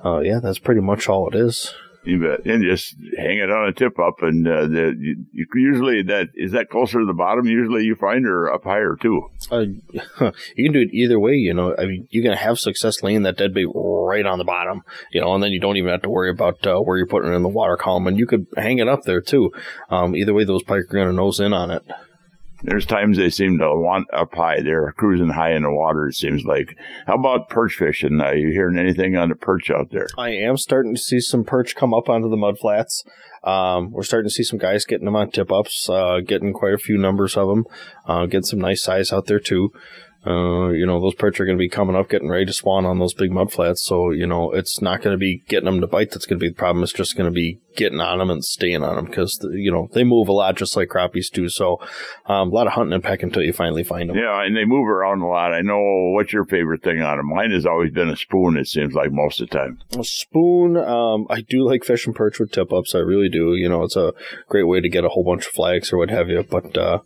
uh, 0.03 0.19
yeah, 0.19 0.39
that's 0.41 0.59
pretty 0.59 0.81
much 0.81 1.07
all 1.07 1.29
it 1.29 1.35
is. 1.35 1.75
And 2.07 2.63
just 2.63 2.95
hang 3.17 3.37
it 3.37 3.51
on 3.51 3.67
a 3.67 3.73
tip 3.73 3.99
up, 3.99 4.21
and 4.21 4.47
uh, 4.47 4.67
the, 4.67 4.95
you, 4.99 5.25
you 5.31 5.45
usually 5.55 6.03
that 6.03 6.29
is 6.35 6.53
that 6.53 6.69
closer 6.69 6.99
to 6.99 7.05
the 7.05 7.13
bottom. 7.13 7.45
Usually 7.45 7.83
you 7.83 7.95
find 7.95 8.25
her 8.25 8.51
up 8.51 8.63
higher 8.63 8.95
too. 8.99 9.29
Uh, 9.51 9.59
you 10.55 10.65
can 10.65 10.73
do 10.73 10.79
it 10.79 10.93
either 10.93 11.19
way. 11.19 11.33
You 11.33 11.53
know, 11.53 11.75
I 11.77 11.85
mean, 11.85 12.07
you're 12.09 12.23
gonna 12.23 12.35
have 12.35 12.59
success 12.59 13.03
laying 13.03 13.23
that 13.23 13.37
dead 13.37 13.53
bait 13.53 13.67
right 13.73 14.25
on 14.25 14.37
the 14.37 14.45
bottom. 14.45 14.81
You 15.11 15.21
know, 15.21 15.33
and 15.33 15.43
then 15.43 15.51
you 15.51 15.59
don't 15.59 15.77
even 15.77 15.91
have 15.91 16.03
to 16.03 16.09
worry 16.09 16.29
about 16.29 16.65
uh, 16.65 16.79
where 16.79 16.97
you're 16.97 17.07
putting 17.07 17.31
it 17.31 17.35
in 17.35 17.43
the 17.43 17.49
water 17.49 17.77
column, 17.77 18.07
and 18.07 18.17
you 18.17 18.25
could 18.25 18.47
hang 18.55 18.79
it 18.79 18.87
up 18.87 19.03
there 19.03 19.21
too. 19.21 19.51
Um, 19.89 20.15
either 20.15 20.33
way, 20.33 20.43
those 20.43 20.63
pike 20.63 20.79
are 20.89 20.95
gonna 20.95 21.13
nose 21.13 21.39
in 21.39 21.53
on 21.53 21.71
it. 21.71 21.83
There's 22.63 22.85
times 22.85 23.17
they 23.17 23.29
seem 23.29 23.59
to 23.59 23.75
want 23.75 24.07
up 24.13 24.33
high. 24.33 24.61
They're 24.61 24.91
cruising 24.93 25.29
high 25.29 25.53
in 25.53 25.63
the 25.63 25.71
water, 25.71 26.07
it 26.07 26.15
seems 26.15 26.43
like. 26.43 26.75
How 27.05 27.15
about 27.15 27.49
perch 27.49 27.75
fishing? 27.75 28.19
Are 28.19 28.35
you 28.35 28.51
hearing 28.51 28.79
anything 28.79 29.15
on 29.15 29.29
the 29.29 29.35
perch 29.35 29.69
out 29.69 29.91
there? 29.91 30.07
I 30.17 30.29
am 30.29 30.57
starting 30.57 30.95
to 30.95 31.01
see 31.01 31.19
some 31.19 31.43
perch 31.43 31.75
come 31.75 31.93
up 31.93 32.09
onto 32.09 32.29
the 32.29 32.37
mud 32.37 32.57
flats. 32.59 33.03
Um, 33.43 33.91
we're 33.91 34.03
starting 34.03 34.27
to 34.27 34.33
see 34.33 34.43
some 34.43 34.59
guys 34.59 34.85
getting 34.85 35.05
them 35.05 35.15
on 35.15 35.29
tip 35.29 35.51
ups, 35.51 35.87
uh, 35.89 36.19
getting 36.25 36.51
quite 36.51 36.73
a 36.73 36.79
few 36.79 36.97
numbers 36.97 37.37
of 37.37 37.47
them, 37.47 37.65
uh, 38.05 38.25
getting 38.25 38.43
some 38.43 38.59
nice 38.59 38.83
size 38.83 39.13
out 39.13 39.27
there 39.27 39.39
too. 39.39 39.71
Uh, 40.25 40.69
you 40.69 40.85
know, 40.85 40.99
those 40.99 41.13
perch 41.13 41.39
are 41.39 41.45
going 41.45 41.57
to 41.57 41.61
be 41.61 41.69
coming 41.69 41.95
up, 41.95 42.09
getting 42.09 42.27
ready 42.27 42.45
to 42.45 42.51
spawn 42.51 42.85
on 42.85 42.99
those 42.99 43.13
big 43.13 43.31
mud 43.31 43.51
flats. 43.51 43.83
So, 43.83 44.11
you 44.11 44.27
know, 44.27 44.51
it's 44.51 44.81
not 44.81 45.01
going 45.01 45.13
to 45.13 45.17
be 45.17 45.43
getting 45.47 45.65
them 45.65 45.79
to 45.79 45.87
bite 45.87 46.11
that's 46.11 46.25
going 46.25 46.39
to 46.39 46.43
be 46.43 46.49
the 46.49 46.55
problem. 46.55 46.83
It's 46.83 46.91
just 46.91 47.15
going 47.15 47.31
to 47.31 47.33
be 47.33 47.59
getting 47.77 48.01
on 48.01 48.17
them 48.17 48.29
and 48.29 48.43
staying 48.43 48.83
on 48.83 48.95
them 48.95 49.05
because, 49.05 49.39
you 49.53 49.71
know, 49.71 49.89
they 49.93 50.03
move 50.03 50.27
a 50.27 50.33
lot 50.33 50.57
just 50.57 50.75
like 50.75 50.89
crappies 50.89 51.31
do. 51.31 51.47
So, 51.47 51.79
um, 52.25 52.49
a 52.49 52.53
lot 52.53 52.67
of 52.67 52.73
hunting 52.73 52.93
and 52.93 53.03
pecking 53.03 53.27
until 53.27 53.43
you 53.43 53.53
finally 53.53 53.83
find 53.83 54.09
them. 54.09 54.17
Yeah, 54.17 54.43
and 54.43 54.57
they 54.57 54.65
move 54.65 54.87
around 54.87 55.21
a 55.21 55.27
lot. 55.27 55.53
I 55.53 55.61
know 55.61 56.11
what's 56.13 56.33
your 56.33 56.45
favorite 56.45 56.83
thing 56.83 57.01
on 57.01 57.17
them. 57.17 57.29
Mine 57.29 57.51
has 57.51 57.65
always 57.65 57.91
been 57.91 58.09
a 58.09 58.17
spoon, 58.17 58.57
it 58.57 58.67
seems 58.67 58.93
like 58.93 59.11
most 59.11 59.39
of 59.39 59.49
the 59.49 59.57
time. 59.57 59.79
A 59.97 60.03
spoon, 60.03 60.75
um, 60.75 61.27
I 61.29 61.41
do 61.41 61.63
like 61.63 61.85
fishing 61.85 62.13
perch 62.13 62.39
with 62.39 62.51
tip 62.51 62.73
ups. 62.73 62.93
I 62.93 62.99
really 62.99 63.29
do. 63.29 63.55
You 63.55 63.69
know, 63.69 63.83
it's 63.83 63.95
a 63.95 64.13
great 64.49 64.67
way 64.67 64.81
to 64.81 64.89
get 64.89 65.05
a 65.05 65.09
whole 65.09 65.23
bunch 65.23 65.45
of 65.45 65.53
flags 65.53 65.93
or 65.93 65.97
what 65.97 66.09
have 66.09 66.29
you. 66.29 66.43
But, 66.43 66.77
uh, 66.77 66.99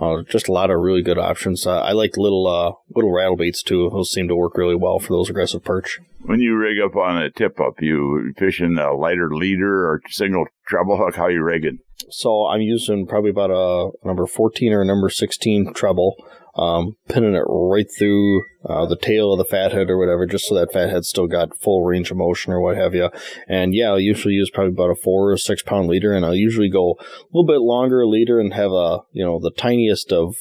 uh, 0.00 0.22
just 0.22 0.48
a 0.48 0.52
lot 0.52 0.70
of 0.70 0.80
really 0.80 1.02
good 1.02 1.18
options. 1.18 1.66
Uh, 1.66 1.80
I 1.80 1.92
like 1.92 2.16
little 2.16 2.46
uh, 2.46 2.72
little 2.94 3.12
rattle 3.12 3.36
baits 3.36 3.62
too. 3.62 3.90
Those 3.90 4.10
seem 4.10 4.28
to 4.28 4.36
work 4.36 4.56
really 4.56 4.76
well 4.76 4.98
for 4.98 5.12
those 5.12 5.28
aggressive 5.28 5.64
perch. 5.64 5.98
When 6.20 6.40
you 6.40 6.56
rig 6.56 6.78
up 6.84 6.96
on 6.96 7.22
a 7.22 7.30
tip 7.30 7.60
up, 7.60 7.80
you 7.80 8.32
fishing 8.36 8.76
a 8.78 8.92
lighter 8.92 9.30
leader 9.30 9.88
or 9.88 10.00
single 10.08 10.46
treble 10.66 10.96
hook? 10.96 11.16
How 11.16 11.28
you 11.28 11.42
rigging? 11.42 11.78
So 12.10 12.46
I'm 12.46 12.60
using 12.60 13.06
probably 13.06 13.30
about 13.30 13.50
a 13.50 13.90
number 14.06 14.26
14 14.26 14.72
or 14.72 14.82
a 14.82 14.86
number 14.86 15.08
16 15.08 15.72
treble 15.74 16.16
um, 16.58 16.96
pinning 17.08 17.34
it 17.34 17.44
right 17.48 17.86
through 17.98 18.42
uh, 18.68 18.84
the 18.86 18.96
tail 18.96 19.32
of 19.32 19.38
the 19.38 19.44
fathead 19.44 19.88
or 19.88 19.96
whatever, 19.96 20.26
just 20.26 20.46
so 20.46 20.56
that 20.56 20.72
fathead 20.72 21.04
still 21.04 21.28
got 21.28 21.56
full 21.56 21.84
range 21.84 22.10
of 22.10 22.16
motion 22.16 22.52
or 22.52 22.60
what 22.60 22.76
have 22.76 22.94
you. 22.94 23.10
And 23.46 23.72
yeah, 23.74 23.90
I'll 23.90 24.00
usually 24.00 24.34
use 24.34 24.50
probably 24.50 24.72
about 24.72 24.90
a 24.90 24.96
four 24.96 25.30
or 25.30 25.36
six 25.36 25.62
pound 25.62 25.88
leader, 25.88 26.12
and 26.12 26.24
I'll 26.24 26.34
usually 26.34 26.68
go 26.68 26.96
a 26.98 27.26
little 27.32 27.46
bit 27.46 27.60
longer 27.60 28.04
leader 28.06 28.40
and 28.40 28.52
have 28.54 28.72
a 28.72 29.00
you 29.12 29.24
know 29.24 29.38
the 29.38 29.52
tiniest 29.52 30.12
of 30.12 30.34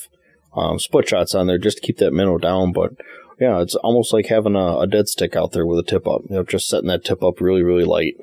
um, 0.55 0.79
split 0.79 1.07
shots 1.07 1.35
on 1.35 1.45
there 1.45 1.59
just 1.59 1.77
to 1.77 1.83
keep 1.83 1.97
that 1.97 2.13
minnow 2.13 2.39
down. 2.39 2.71
But 2.73 2.93
yeah, 3.39 3.61
it's 3.61 3.75
almost 3.75 4.13
like 4.13 4.27
having 4.27 4.55
a, 4.55 4.79
a, 4.79 4.87
dead 4.87 5.07
stick 5.07 5.35
out 5.35 5.51
there 5.51 5.65
with 5.65 5.77
a 5.77 5.83
tip 5.83 6.07
up. 6.07 6.21
You 6.29 6.37
know, 6.37 6.43
just 6.43 6.67
setting 6.67 6.87
that 6.87 7.05
tip 7.05 7.23
up 7.23 7.39
really, 7.39 7.61
really 7.61 7.85
light. 7.85 8.15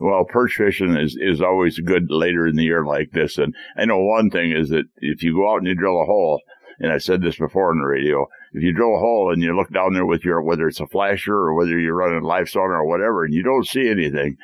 Well, 0.00 0.24
perch 0.24 0.54
fishing 0.54 0.96
is, 0.96 1.16
is 1.20 1.42
always 1.42 1.78
good 1.80 2.10
later 2.10 2.46
in 2.46 2.56
the 2.56 2.64
year 2.64 2.84
like 2.84 3.10
this. 3.12 3.36
And 3.36 3.54
I 3.76 3.84
know 3.84 3.98
one 3.98 4.30
thing 4.30 4.52
is 4.52 4.70
that 4.70 4.86
if 4.98 5.22
you 5.22 5.34
go 5.34 5.52
out 5.52 5.58
and 5.58 5.66
you 5.66 5.74
drill 5.74 6.00
a 6.00 6.06
hole, 6.06 6.40
and 6.80 6.92
I 6.92 6.98
said 6.98 7.22
this 7.22 7.36
before 7.36 7.70
on 7.70 7.78
the 7.78 7.86
radio, 7.86 8.26
if 8.52 8.62
you 8.62 8.72
drill 8.72 8.96
a 8.96 9.00
hole 9.00 9.30
and 9.32 9.42
you 9.42 9.54
look 9.54 9.70
down 9.70 9.92
there 9.94 10.06
with 10.06 10.24
your, 10.24 10.40
whether 10.40 10.68
it's 10.68 10.80
a 10.80 10.86
flasher 10.86 11.34
or 11.34 11.54
whether 11.54 11.78
you're 11.78 11.94
running 11.94 12.22
live 12.22 12.48
sonar 12.48 12.82
or 12.82 12.86
whatever, 12.86 13.24
and 13.24 13.34
you 13.34 13.42
don't 13.42 13.66
see 13.66 13.88
anything, 13.88 14.36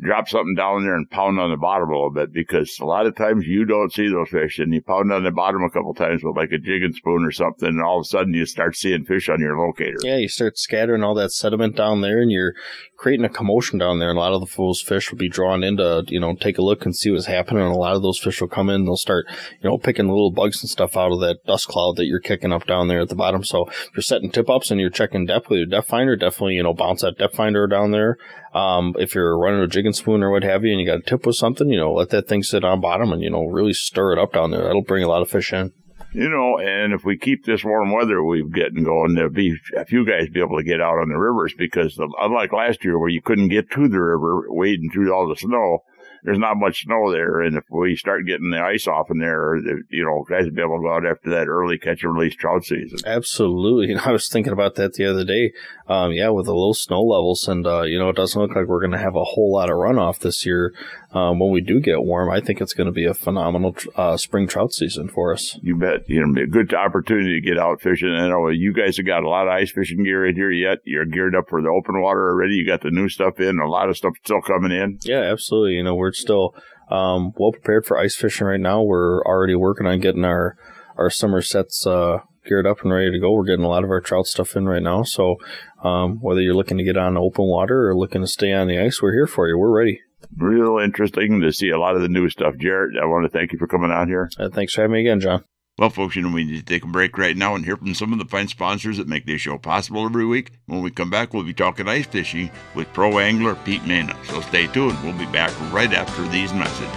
drop 0.00 0.28
something 0.28 0.54
down 0.54 0.84
there 0.84 0.94
and 0.94 1.10
pound 1.10 1.40
on 1.40 1.50
the 1.50 1.56
bottom 1.56 1.88
a 1.88 1.92
little 1.92 2.10
bit 2.10 2.32
because 2.32 2.78
a 2.80 2.84
lot 2.84 3.06
of 3.06 3.16
times 3.16 3.46
you 3.46 3.64
don't 3.64 3.92
see 3.92 4.08
those 4.08 4.28
fish 4.28 4.58
and 4.58 4.72
you 4.72 4.80
pound 4.80 5.12
on 5.12 5.24
the 5.24 5.30
bottom 5.30 5.62
a 5.62 5.70
couple 5.70 5.94
times 5.94 6.22
with 6.22 6.36
like 6.36 6.52
a 6.52 6.58
jigging 6.58 6.92
spoon 6.92 7.24
or 7.24 7.32
something 7.32 7.68
and 7.68 7.82
all 7.82 7.98
of 7.98 8.02
a 8.02 8.08
sudden 8.08 8.32
you 8.32 8.46
start 8.46 8.76
seeing 8.76 9.04
fish 9.04 9.28
on 9.28 9.40
your 9.40 9.58
locator. 9.58 9.96
Yeah, 10.02 10.16
you 10.16 10.28
start 10.28 10.58
scattering 10.58 11.02
all 11.02 11.14
that 11.14 11.32
sediment 11.32 11.76
down 11.76 12.00
there 12.00 12.20
and 12.20 12.30
you're 12.30 12.54
creating 12.98 13.24
a 13.24 13.28
commotion 13.28 13.78
down 13.78 14.00
there. 14.00 14.10
And 14.10 14.18
a 14.18 14.20
lot 14.20 14.32
of 14.32 14.40
the 14.40 14.46
fools 14.46 14.80
fish 14.80 15.10
will 15.10 15.18
be 15.18 15.28
drawn 15.28 15.62
in 15.62 15.76
to, 15.78 16.04
you 16.08 16.20
know, 16.20 16.34
take 16.34 16.58
a 16.58 16.62
look 16.62 16.84
and 16.84 16.94
see 16.94 17.10
what's 17.10 17.26
happening. 17.26 17.62
And 17.62 17.72
a 17.72 17.78
lot 17.78 17.94
of 17.94 18.02
those 18.02 18.18
fish 18.18 18.40
will 18.40 18.48
come 18.48 18.68
in 18.68 18.76
and 18.76 18.86
they'll 18.86 18.96
start, 18.96 19.26
you 19.62 19.70
know, 19.70 19.78
picking 19.78 20.08
little 20.08 20.32
bugs 20.32 20.62
and 20.62 20.68
stuff 20.68 20.96
out 20.96 21.12
of 21.12 21.20
that 21.20 21.44
dust 21.46 21.68
cloud 21.68 21.96
that 21.96 22.06
you're 22.06 22.20
kicking 22.20 22.52
up 22.52 22.66
down 22.66 22.88
there 22.88 23.00
at 23.00 23.08
the 23.08 23.14
bottom. 23.14 23.44
So 23.44 23.66
if 23.68 23.90
you're 23.94 24.02
setting 24.02 24.30
tip 24.30 24.50
ups 24.50 24.70
and 24.70 24.80
you're 24.80 24.90
checking 24.90 25.26
depth 25.26 25.48
with 25.48 25.58
your 25.58 25.66
depth 25.66 25.88
finder, 25.88 26.16
definitely, 26.16 26.54
you 26.54 26.62
know, 26.64 26.74
bounce 26.74 27.02
that 27.02 27.18
depth 27.18 27.36
finder 27.36 27.66
down 27.68 27.92
there. 27.92 28.18
Um, 28.54 28.94
if 28.98 29.14
you're 29.14 29.38
running 29.38 29.60
a 29.60 29.66
jigging 29.66 29.92
spoon 29.92 30.22
or 30.22 30.30
what 30.30 30.42
have 30.42 30.64
you 30.64 30.72
and 30.72 30.80
you 30.80 30.86
got 30.86 31.00
a 31.00 31.02
tip 31.02 31.26
with 31.26 31.36
something, 31.36 31.68
you 31.68 31.78
know, 31.78 31.92
let 31.92 32.10
that 32.10 32.28
thing 32.28 32.42
sit 32.42 32.64
on 32.64 32.80
bottom 32.80 33.12
and, 33.12 33.22
you 33.22 33.30
know, 33.30 33.44
really 33.44 33.72
stir 33.72 34.12
it 34.12 34.18
up 34.18 34.32
down 34.32 34.50
there. 34.50 34.62
That'll 34.62 34.82
bring 34.82 35.04
a 35.04 35.08
lot 35.08 35.22
of 35.22 35.30
fish 35.30 35.52
in. 35.52 35.72
You 36.12 36.30
know, 36.30 36.58
and 36.58 36.94
if 36.94 37.04
we 37.04 37.18
keep 37.18 37.44
this 37.44 37.62
warm 37.62 37.92
weather 37.92 38.24
we've 38.24 38.50
getting 38.50 38.84
going, 38.84 39.14
there'll 39.14 39.30
be 39.30 39.56
a 39.76 39.84
few 39.84 40.06
guys 40.06 40.30
be 40.30 40.40
able 40.40 40.56
to 40.56 40.64
get 40.64 40.80
out 40.80 40.98
on 40.98 41.10
the 41.10 41.18
rivers 41.18 41.54
because 41.56 42.00
unlike 42.18 42.52
last 42.52 42.82
year 42.82 42.98
where 42.98 43.10
you 43.10 43.20
couldn't 43.20 43.48
get 43.48 43.70
to 43.72 43.88
the 43.88 44.00
river 44.00 44.44
wading 44.48 44.90
through 44.90 45.12
all 45.12 45.28
the 45.28 45.36
snow, 45.36 45.80
there's 46.24 46.38
not 46.38 46.56
much 46.56 46.84
snow 46.84 47.10
there, 47.12 47.40
and 47.40 47.56
if 47.56 47.64
we 47.70 47.96
start 47.96 48.26
getting 48.26 48.50
the 48.50 48.60
ice 48.60 48.86
off 48.86 49.10
in 49.10 49.18
there, 49.18 49.56
you 49.90 50.04
know, 50.04 50.24
guys 50.28 50.44
will 50.44 50.52
be 50.52 50.62
able 50.62 50.78
to 50.78 50.82
go 50.82 50.94
out 50.94 51.06
after 51.06 51.30
that 51.30 51.48
early 51.48 51.78
catch 51.78 52.02
and 52.02 52.14
release 52.14 52.34
trout 52.34 52.64
season. 52.64 52.98
Absolutely. 53.06 53.94
I 54.04 54.12
was 54.12 54.28
thinking 54.28 54.52
about 54.52 54.74
that 54.76 54.94
the 54.94 55.06
other 55.06 55.24
day. 55.24 55.52
Um, 55.86 56.12
yeah, 56.12 56.28
with 56.28 56.46
the 56.46 56.54
low 56.54 56.72
snow 56.72 57.02
levels, 57.02 57.48
and 57.48 57.66
uh, 57.66 57.82
you 57.82 57.98
know, 57.98 58.10
it 58.10 58.16
doesn't 58.16 58.40
look 58.40 58.54
like 58.54 58.66
we're 58.66 58.80
going 58.80 58.92
to 58.92 58.98
have 58.98 59.16
a 59.16 59.24
whole 59.24 59.52
lot 59.52 59.70
of 59.70 59.76
runoff 59.76 60.18
this 60.18 60.44
year. 60.44 60.74
Um, 61.12 61.38
when 61.38 61.50
we 61.50 61.62
do 61.62 61.80
get 61.80 62.02
warm, 62.02 62.30
I 62.30 62.40
think 62.40 62.60
it's 62.60 62.74
going 62.74 62.86
to 62.86 62.92
be 62.92 63.06
a 63.06 63.14
phenomenal 63.14 63.74
uh, 63.96 64.18
spring 64.18 64.46
trout 64.46 64.72
season 64.74 65.08
for 65.08 65.32
us. 65.32 65.58
You 65.62 65.76
bet. 65.76 66.08
You 66.08 66.20
know, 66.20 66.32
be 66.34 66.42
a 66.42 66.46
good 66.46 66.74
opportunity 66.74 67.40
to 67.40 67.46
get 67.46 67.58
out 67.58 67.80
fishing. 67.80 68.10
I 68.10 68.28
know 68.28 68.48
you 68.48 68.74
guys 68.74 68.98
have 68.98 69.06
got 69.06 69.24
a 69.24 69.28
lot 69.28 69.46
of 69.46 69.52
ice 69.52 69.70
fishing 69.70 70.04
gear 70.04 70.26
in 70.26 70.34
here 70.34 70.50
yet. 70.50 70.78
You're 70.84 71.06
geared 71.06 71.34
up 71.34 71.48
for 71.48 71.62
the 71.62 71.68
open 71.68 72.02
water 72.02 72.28
already. 72.28 72.56
You 72.56 72.66
got 72.66 72.82
the 72.82 72.90
new 72.90 73.08
stuff 73.08 73.40
in. 73.40 73.58
A 73.58 73.66
lot 73.66 73.88
of 73.88 73.96
stuff 73.96 74.12
still 74.22 74.42
coming 74.42 74.72
in. 74.72 74.98
Yeah, 75.02 75.20
absolutely. 75.20 75.74
You 75.74 75.84
know, 75.84 75.94
we're 75.94 76.07
still 76.16 76.54
um, 76.90 77.32
well 77.36 77.52
prepared 77.52 77.86
for 77.86 77.98
ice 77.98 78.16
fishing 78.16 78.46
right 78.46 78.60
now. 78.60 78.82
We're 78.82 79.22
already 79.22 79.54
working 79.54 79.86
on 79.86 80.00
getting 80.00 80.24
our 80.24 80.56
our 80.96 81.10
summer 81.10 81.42
sets 81.42 81.86
uh, 81.86 82.18
geared 82.46 82.66
up 82.66 82.82
and 82.82 82.92
ready 82.92 83.12
to 83.12 83.20
go. 83.20 83.32
We're 83.32 83.44
getting 83.44 83.64
a 83.64 83.68
lot 83.68 83.84
of 83.84 83.90
our 83.90 84.00
trout 84.00 84.26
stuff 84.26 84.56
in 84.56 84.66
right 84.66 84.82
now. 84.82 85.02
So 85.02 85.36
um, 85.84 86.18
whether 86.20 86.40
you're 86.40 86.54
looking 86.54 86.78
to 86.78 86.84
get 86.84 86.96
on 86.96 87.16
open 87.16 87.46
water 87.46 87.88
or 87.88 87.96
looking 87.96 88.22
to 88.22 88.26
stay 88.26 88.52
on 88.52 88.66
the 88.66 88.78
ice, 88.78 89.00
we're 89.00 89.12
here 89.12 89.26
for 89.26 89.48
you. 89.48 89.58
We're 89.58 89.76
ready. 89.76 90.00
Real 90.36 90.78
interesting 90.78 91.40
to 91.40 91.52
see 91.52 91.70
a 91.70 91.78
lot 91.78 91.94
of 91.94 92.02
the 92.02 92.08
new 92.08 92.28
stuff. 92.28 92.54
Jarrett, 92.58 92.96
I 93.00 93.06
want 93.06 93.30
to 93.30 93.38
thank 93.38 93.52
you 93.52 93.58
for 93.58 93.68
coming 93.68 93.92
out 93.92 94.08
here. 94.08 94.30
Uh, 94.38 94.48
thanks 94.48 94.74
for 94.74 94.82
having 94.82 94.94
me 94.94 95.00
again, 95.00 95.20
John. 95.20 95.44
Well, 95.78 95.90
folks, 95.90 96.16
you 96.16 96.22
know, 96.22 96.32
we 96.32 96.42
need 96.42 96.56
to 96.56 96.64
take 96.64 96.82
a 96.82 96.88
break 96.88 97.16
right 97.16 97.36
now 97.36 97.54
and 97.54 97.64
hear 97.64 97.76
from 97.76 97.94
some 97.94 98.12
of 98.12 98.18
the 98.18 98.24
fine 98.24 98.48
sponsors 98.48 98.96
that 98.96 99.06
make 99.06 99.26
this 99.26 99.40
show 99.40 99.58
possible 99.58 100.04
every 100.04 100.26
week. 100.26 100.50
When 100.66 100.82
we 100.82 100.90
come 100.90 101.08
back, 101.08 101.32
we'll 101.32 101.44
be 101.44 101.54
talking 101.54 101.86
ice 101.86 102.04
fishing 102.04 102.50
with 102.74 102.92
pro 102.92 103.20
angler 103.20 103.54
Pete 103.54 103.86
Maina. 103.86 104.16
So 104.24 104.40
stay 104.40 104.66
tuned. 104.66 104.98
We'll 105.04 105.16
be 105.16 105.26
back 105.26 105.52
right 105.72 105.92
after 105.92 106.26
these 106.26 106.52
messages. 106.52 106.88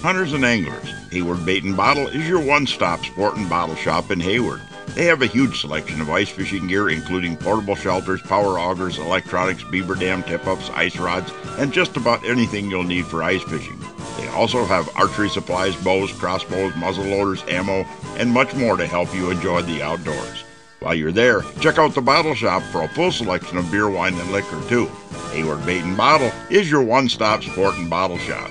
Hunters 0.00 0.32
and 0.32 0.46
anglers, 0.46 0.90
Hayward 1.10 1.44
Bait 1.44 1.62
and 1.62 1.76
Bottle 1.76 2.08
is 2.08 2.26
your 2.26 2.40
one 2.40 2.66
stop 2.66 3.04
sport 3.04 3.36
and 3.36 3.50
bottle 3.50 3.76
shop 3.76 4.10
in 4.10 4.18
Hayward. 4.18 4.62
They 4.94 5.06
have 5.06 5.22
a 5.22 5.26
huge 5.26 5.58
selection 5.58 6.02
of 6.02 6.10
ice 6.10 6.28
fishing 6.28 6.66
gear, 6.66 6.90
including 6.90 7.38
portable 7.38 7.74
shelters, 7.74 8.20
power 8.20 8.58
augers, 8.58 8.98
electronics, 8.98 9.64
beaver 9.64 9.94
dam 9.94 10.22
tip 10.22 10.46
ups, 10.46 10.68
ice 10.70 10.98
rods, 10.98 11.32
and 11.58 11.72
just 11.72 11.96
about 11.96 12.24
anything 12.26 12.70
you'll 12.70 12.84
need 12.84 13.06
for 13.06 13.22
ice 13.22 13.42
fishing. 13.44 13.80
They 14.18 14.28
also 14.28 14.66
have 14.66 14.94
archery 14.94 15.30
supplies, 15.30 15.74
bows, 15.76 16.12
crossbows, 16.12 16.76
muzzle 16.76 17.04
loaders, 17.04 17.42
ammo, 17.48 17.86
and 18.18 18.30
much 18.30 18.54
more 18.54 18.76
to 18.76 18.86
help 18.86 19.14
you 19.14 19.30
enjoy 19.30 19.62
the 19.62 19.82
outdoors. 19.82 20.44
While 20.80 20.94
you're 20.94 21.10
there, 21.10 21.40
check 21.60 21.78
out 21.78 21.94
the 21.94 22.02
bottle 22.02 22.34
shop 22.34 22.62
for 22.64 22.82
a 22.82 22.88
full 22.88 23.12
selection 23.12 23.56
of 23.56 23.70
beer, 23.70 23.88
wine, 23.88 24.18
and 24.18 24.30
liquor, 24.30 24.60
too. 24.68 24.90
Hayward 25.30 25.64
Bait 25.64 25.84
and 25.84 25.96
Bottle 25.96 26.30
is 26.50 26.70
your 26.70 26.82
one 26.82 27.08
stop 27.08 27.42
sport 27.42 27.76
and 27.76 27.88
bottle 27.88 28.18
shop. 28.18 28.50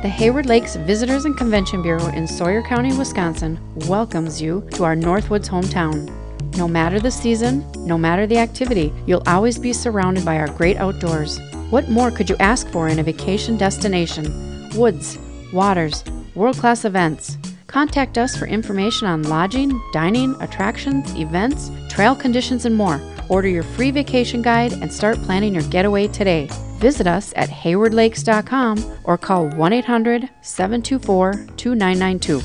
The 0.00 0.08
Hayward 0.08 0.46
Lakes 0.46 0.76
Visitors 0.76 1.24
and 1.24 1.36
Convention 1.36 1.82
Bureau 1.82 2.06
in 2.10 2.24
Sawyer 2.24 2.62
County, 2.62 2.96
Wisconsin 2.96 3.58
welcomes 3.88 4.40
you 4.40 4.64
to 4.74 4.84
our 4.84 4.94
Northwoods 4.94 5.48
hometown. 5.48 6.08
No 6.56 6.68
matter 6.68 7.00
the 7.00 7.10
season, 7.10 7.68
no 7.78 7.98
matter 7.98 8.24
the 8.24 8.38
activity, 8.38 8.92
you'll 9.06 9.24
always 9.26 9.58
be 9.58 9.72
surrounded 9.72 10.24
by 10.24 10.38
our 10.38 10.46
great 10.46 10.76
outdoors. 10.76 11.40
What 11.70 11.88
more 11.88 12.12
could 12.12 12.30
you 12.30 12.36
ask 12.38 12.68
for 12.68 12.86
in 12.86 13.00
a 13.00 13.02
vacation 13.02 13.56
destination? 13.56 14.70
Woods, 14.76 15.18
waters, 15.52 16.04
world 16.36 16.58
class 16.58 16.84
events. 16.84 17.36
Contact 17.66 18.18
us 18.18 18.36
for 18.36 18.46
information 18.46 19.08
on 19.08 19.24
lodging, 19.24 19.82
dining, 19.92 20.40
attractions, 20.40 21.12
events, 21.16 21.72
trail 21.88 22.14
conditions, 22.14 22.66
and 22.66 22.76
more. 22.76 23.00
Order 23.28 23.48
your 23.48 23.64
free 23.64 23.90
vacation 23.90 24.42
guide 24.42 24.74
and 24.74 24.92
start 24.92 25.20
planning 25.22 25.54
your 25.54 25.64
getaway 25.64 26.06
today. 26.06 26.48
Visit 26.78 27.06
us 27.06 27.32
at 27.36 27.48
haywardlakes.com 27.48 28.98
or 29.04 29.18
call 29.18 29.48
1 29.48 29.72
800 29.72 30.30
724 30.40 31.32
2992. 31.56 32.40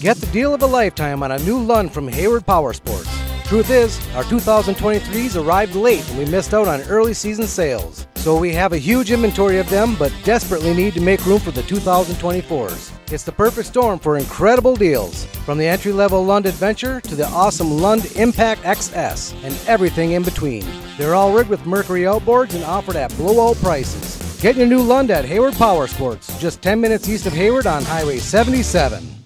Get 0.00 0.16
the 0.16 0.26
deal 0.26 0.54
of 0.54 0.62
a 0.62 0.66
lifetime 0.66 1.22
on 1.22 1.32
a 1.32 1.38
new 1.40 1.58
Lund 1.58 1.92
from 1.92 2.08
Hayward 2.08 2.46
Power 2.46 2.72
Sports. 2.72 3.08
Truth 3.44 3.70
is, 3.70 3.98
our 4.14 4.24
2023s 4.24 5.42
arrived 5.42 5.74
late 5.74 6.08
and 6.10 6.18
we 6.18 6.24
missed 6.24 6.54
out 6.54 6.66
on 6.66 6.80
early 6.82 7.14
season 7.14 7.46
sales. 7.46 8.06
So 8.24 8.38
we 8.38 8.54
have 8.54 8.72
a 8.72 8.78
huge 8.78 9.10
inventory 9.12 9.58
of 9.58 9.68
them, 9.68 9.96
but 9.98 10.10
desperately 10.24 10.72
need 10.72 10.94
to 10.94 11.00
make 11.02 11.26
room 11.26 11.38
for 11.38 11.50
the 11.50 11.60
2024s. 11.60 12.90
It's 13.12 13.22
the 13.22 13.30
perfect 13.30 13.68
storm 13.68 13.98
for 13.98 14.16
incredible 14.16 14.76
deals, 14.76 15.26
from 15.44 15.58
the 15.58 15.66
entry 15.66 15.92
level 15.92 16.24
Lund 16.24 16.46
Adventure 16.46 17.02
to 17.02 17.14
the 17.14 17.26
awesome 17.26 17.70
Lund 17.70 18.10
Impact 18.16 18.62
XS 18.62 19.34
and 19.44 19.54
everything 19.68 20.12
in 20.12 20.22
between. 20.22 20.64
They're 20.96 21.14
all 21.14 21.34
rigged 21.34 21.50
with 21.50 21.66
Mercury 21.66 22.04
outboards 22.04 22.54
and 22.54 22.64
offered 22.64 22.96
at 22.96 23.14
blowout 23.18 23.58
prices. 23.58 24.40
Get 24.40 24.56
your 24.56 24.68
new 24.68 24.80
Lund 24.80 25.10
at 25.10 25.26
Hayward 25.26 25.52
Power 25.56 25.86
Sports, 25.86 26.34
just 26.40 26.62
10 26.62 26.80
minutes 26.80 27.06
east 27.10 27.26
of 27.26 27.34
Hayward 27.34 27.66
on 27.66 27.82
Highway 27.82 28.16
77. 28.16 29.23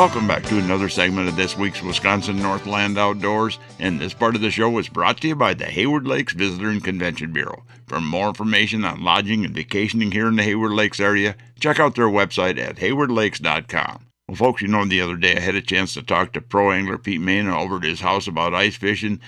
Welcome 0.00 0.26
back 0.26 0.44
to 0.44 0.56
another 0.56 0.88
segment 0.88 1.28
of 1.28 1.36
this 1.36 1.58
week's 1.58 1.82
Wisconsin 1.82 2.40
Northland 2.40 2.96
Outdoors, 2.96 3.58
and 3.78 4.00
this 4.00 4.14
part 4.14 4.34
of 4.34 4.40
the 4.40 4.50
show 4.50 4.70
was 4.70 4.88
brought 4.88 5.20
to 5.20 5.28
you 5.28 5.36
by 5.36 5.52
the 5.52 5.66
Hayward 5.66 6.06
Lakes 6.06 6.32
Visitor 6.32 6.70
and 6.70 6.82
Convention 6.82 7.34
Bureau. 7.34 7.64
For 7.86 8.00
more 8.00 8.28
information 8.28 8.82
on 8.86 9.04
lodging 9.04 9.44
and 9.44 9.54
vacationing 9.54 10.10
here 10.10 10.28
in 10.28 10.36
the 10.36 10.42
Hayward 10.42 10.72
Lakes 10.72 11.00
area, 11.00 11.36
check 11.60 11.78
out 11.78 11.96
their 11.96 12.06
website 12.06 12.58
at 12.58 12.76
haywardlakes.com. 12.76 14.06
Well, 14.26 14.36
folks, 14.36 14.62
you 14.62 14.68
know, 14.68 14.86
the 14.86 15.02
other 15.02 15.16
day 15.16 15.36
I 15.36 15.40
had 15.40 15.54
a 15.54 15.60
chance 15.60 15.92
to 15.92 16.02
talk 16.02 16.32
to 16.32 16.40
pro 16.40 16.70
angler 16.72 16.96
Pete 16.96 17.20
Maina 17.20 17.54
over 17.60 17.76
at 17.76 17.82
his 17.82 18.00
house 18.00 18.26
about 18.26 18.54
ice 18.54 18.76
fishing. 18.76 19.20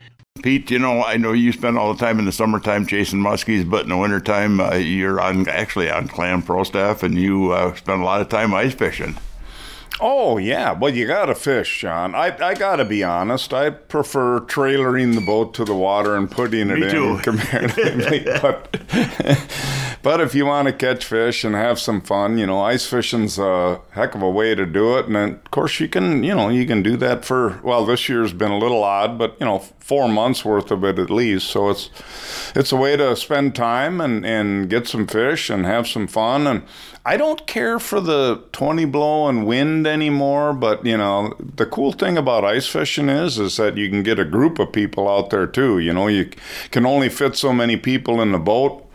Pete, 0.43 0.71
you 0.71 0.79
know, 0.79 1.05
I 1.05 1.19
know 1.19 1.33
you 1.33 1.53
spend 1.53 1.77
all 1.77 1.93
the 1.93 2.01
time 2.01 2.19
in 2.19 2.25
the 2.25 2.33
summertime 2.33 2.87
chasing 2.87 3.21
muskies, 3.21 3.69
but 3.69 3.83
in 3.83 3.91
the 3.91 3.99
wintertime, 3.99 4.59
uh, 4.59 4.77
you're 4.77 5.21
on 5.21 5.47
actually 5.51 5.91
on 5.91 6.09
Clam 6.09 6.41
Pro 6.41 6.65
staff 6.65 7.03
and 7.03 7.19
you 7.19 7.53
uh, 7.53 7.75
spend 7.75 8.01
a 8.01 8.07
lot 8.07 8.23
of 8.23 8.31
time 8.31 8.55
ice 8.55 8.73
fishing. 8.73 9.19
Oh 10.01 10.39
yeah, 10.39 10.73
well 10.73 10.93
you 10.93 11.07
gotta 11.07 11.35
fish, 11.35 11.81
John. 11.81 12.15
I 12.15 12.37
I 12.45 12.55
gotta 12.55 12.85
be 12.85 13.05
honest. 13.05 13.53
I 13.53 13.71
prefer 13.71 14.41
trailering 14.41 15.15
the 15.15 15.21
boat 15.21 15.55
to 15.55 15.65
the 15.65 15.75
water 15.75 16.17
and 16.17 16.31
putting 16.31 16.71
it 16.71 16.79
Me 16.79 16.85
in 16.87 16.91
too. 16.91 17.19
comparatively. 17.23 18.21
but 18.43 18.77
but 20.03 20.21
if 20.21 20.35
you 20.35 20.47
want 20.47 20.67
to 20.67 20.73
catch 20.73 21.05
fish 21.05 21.45
and 21.45 21.55
have 21.55 21.79
some 21.79 22.01
fun, 22.01 22.39
you 22.39 22.47
know, 22.47 22.61
ice 22.61 22.87
fishing's 22.87 23.39
a 23.39 23.81
heck 23.91 24.15
of 24.15 24.23
a 24.23 24.31
way 24.31 24.55
to 24.55 24.67
do 24.67 24.99
it. 24.99 25.07
And 25.07 25.15
then, 25.15 25.29
of 25.35 25.51
course, 25.51 25.79
you 25.79 25.89
can 25.89 26.25
you 26.25 26.35
know 26.35 26.49
you 26.49 26.67
can 26.67 26.83
do 26.83 26.97
that 26.97 27.25
for 27.25 27.61
well, 27.63 27.85
this 27.85 28.09
year's 28.09 28.33
been 28.33 28.51
a 28.51 28.59
little 28.59 28.83
odd, 28.83 29.19
but 29.19 29.37
you 29.39 29.47
know, 29.47 29.61
four 29.79 30.09
months 30.09 30.45
worth 30.45 30.71
of 30.71 30.83
it 30.85 30.99
at 30.99 31.11
least. 31.11 31.49
So 31.49 31.71
it's 31.71 31.91
it's 32.57 32.73
a 32.73 32.77
way 32.77 32.97
to 32.97 33.15
spend 33.15 33.55
time 33.55 34.01
and 34.01 34.25
and 34.27 34.69
get 34.69 34.89
some 34.89 35.07
fish 35.07 35.51
and 35.51 35.65
have 35.67 35.87
some 35.87 36.07
fun 36.09 36.47
and. 36.47 36.63
I 37.05 37.17
don't 37.17 37.49
care 37.49 37.81
for 37.81 38.01
the 38.01 38.45
20 38.53 38.85
blow 38.85 39.27
and 39.29 39.45
wind 39.45 39.82
anymore, 39.87 40.53
but 40.53 40.85
you 40.85 40.97
know, 40.97 41.35
the 41.39 41.67
cool 41.67 41.93
thing 41.93 42.17
about 42.17 42.45
ice 42.45 42.67
fishing 42.67 43.09
is 43.09 43.39
is 43.39 43.57
that 43.57 43.77
you 43.77 43.89
can 43.89 44.03
get 44.03 44.19
a 44.19 44.25
group 44.25 44.59
of 44.59 44.73
people 44.73 45.09
out 45.09 45.31
there 45.31 45.47
too. 45.47 45.79
You 45.79 45.93
know, 45.93 46.09
you 46.09 46.31
can 46.71 46.87
only 46.87 47.09
fit 47.09 47.37
so 47.37 47.53
many 47.53 47.77
people 47.77 48.21
in 48.21 48.33
the 48.33 48.39
boat. 48.39 48.89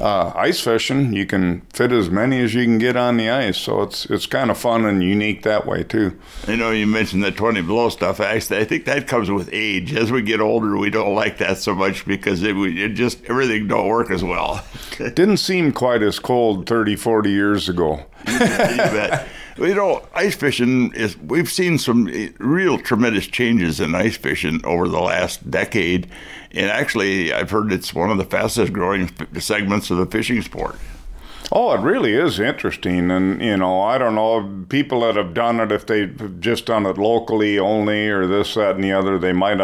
Uh, 0.00 0.32
ice 0.34 0.60
fishing, 0.60 1.12
you 1.12 1.24
can 1.24 1.60
fit 1.72 1.92
as 1.92 2.10
many 2.10 2.40
as 2.40 2.52
you 2.52 2.64
can 2.64 2.78
get 2.78 2.96
on 2.96 3.16
the 3.16 3.30
ice, 3.30 3.56
so 3.56 3.82
it's 3.82 4.06
it's 4.06 4.26
kind 4.26 4.50
of 4.50 4.58
fun 4.58 4.84
and 4.84 5.04
unique 5.04 5.44
that 5.44 5.66
way 5.66 5.84
too. 5.84 6.18
I 6.48 6.56
know 6.56 6.72
you 6.72 6.84
mentioned 6.84 7.22
the 7.22 7.30
20 7.30 7.62
below 7.62 7.88
stuff. 7.90 8.18
Actually, 8.18 8.58
I 8.58 8.64
think 8.64 8.86
that 8.86 9.06
comes 9.06 9.30
with 9.30 9.48
age. 9.52 9.94
As 9.94 10.10
we 10.10 10.20
get 10.22 10.40
older, 10.40 10.76
we 10.76 10.90
don't 10.90 11.14
like 11.14 11.38
that 11.38 11.58
so 11.58 11.76
much 11.76 12.04
because 12.06 12.42
it, 12.42 12.56
it 12.56 12.94
just 12.94 13.24
everything 13.26 13.68
don't 13.68 13.86
work 13.86 14.10
as 14.10 14.24
well. 14.24 14.66
Didn't 14.98 15.36
seem 15.36 15.70
quite 15.70 16.02
as 16.02 16.18
cold 16.18 16.66
30, 16.66 16.96
40 16.96 17.30
years 17.30 17.68
ago. 17.68 18.04
you 18.26 18.38
bet. 18.38 19.28
You 19.28 19.43
know, 19.58 20.06
ice 20.14 20.34
fishing 20.34 20.92
is, 20.94 21.16
we've 21.18 21.50
seen 21.50 21.78
some 21.78 22.06
real 22.38 22.78
tremendous 22.78 23.26
changes 23.26 23.80
in 23.80 23.94
ice 23.94 24.16
fishing 24.16 24.60
over 24.64 24.88
the 24.88 25.00
last 25.00 25.50
decade. 25.50 26.08
And 26.52 26.70
actually, 26.70 27.32
I've 27.32 27.50
heard 27.50 27.72
it's 27.72 27.94
one 27.94 28.10
of 28.10 28.18
the 28.18 28.24
fastest 28.24 28.72
growing 28.72 29.10
segments 29.38 29.90
of 29.90 29.98
the 29.98 30.06
fishing 30.06 30.42
sport. 30.42 30.76
Oh, 31.52 31.72
it 31.72 31.80
really 31.82 32.14
is 32.14 32.40
interesting. 32.40 33.10
And, 33.10 33.40
you 33.40 33.56
know, 33.56 33.80
I 33.82 33.98
don't 33.98 34.14
know, 34.14 34.64
people 34.68 35.02
that 35.02 35.14
have 35.16 35.34
done 35.34 35.60
it, 35.60 35.70
if 35.70 35.86
they've 35.86 36.40
just 36.40 36.66
done 36.66 36.86
it 36.86 36.96
locally 36.96 37.58
only 37.58 38.08
or 38.08 38.26
this, 38.26 38.54
that, 38.54 38.76
and 38.76 38.82
the 38.82 38.92
other, 38.92 39.18
they 39.18 39.32
might 39.32 39.58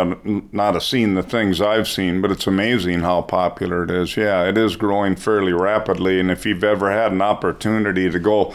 not 0.53 0.75
have 0.75 0.85
seen 0.85 1.15
the 1.15 1.23
things 1.23 1.61
I've 1.61 1.89
seen, 1.89 2.21
but 2.21 2.31
it's 2.31 2.47
amazing 2.47 3.01
how 3.01 3.23
popular 3.23 3.83
it 3.85 3.91
is. 3.91 4.17
Yeah, 4.17 4.45
it 4.45 4.59
is 4.59 4.77
growing 4.77 5.17
fairly 5.17 5.53
rapidly. 5.53 6.21
And 6.21 6.31
if 6.31 6.45
you've 6.45 6.63
ever 6.63 6.93
had 6.93 7.13
an 7.13 7.23
opportunity 7.23 8.11
to 8.11 8.19
go, 8.19 8.55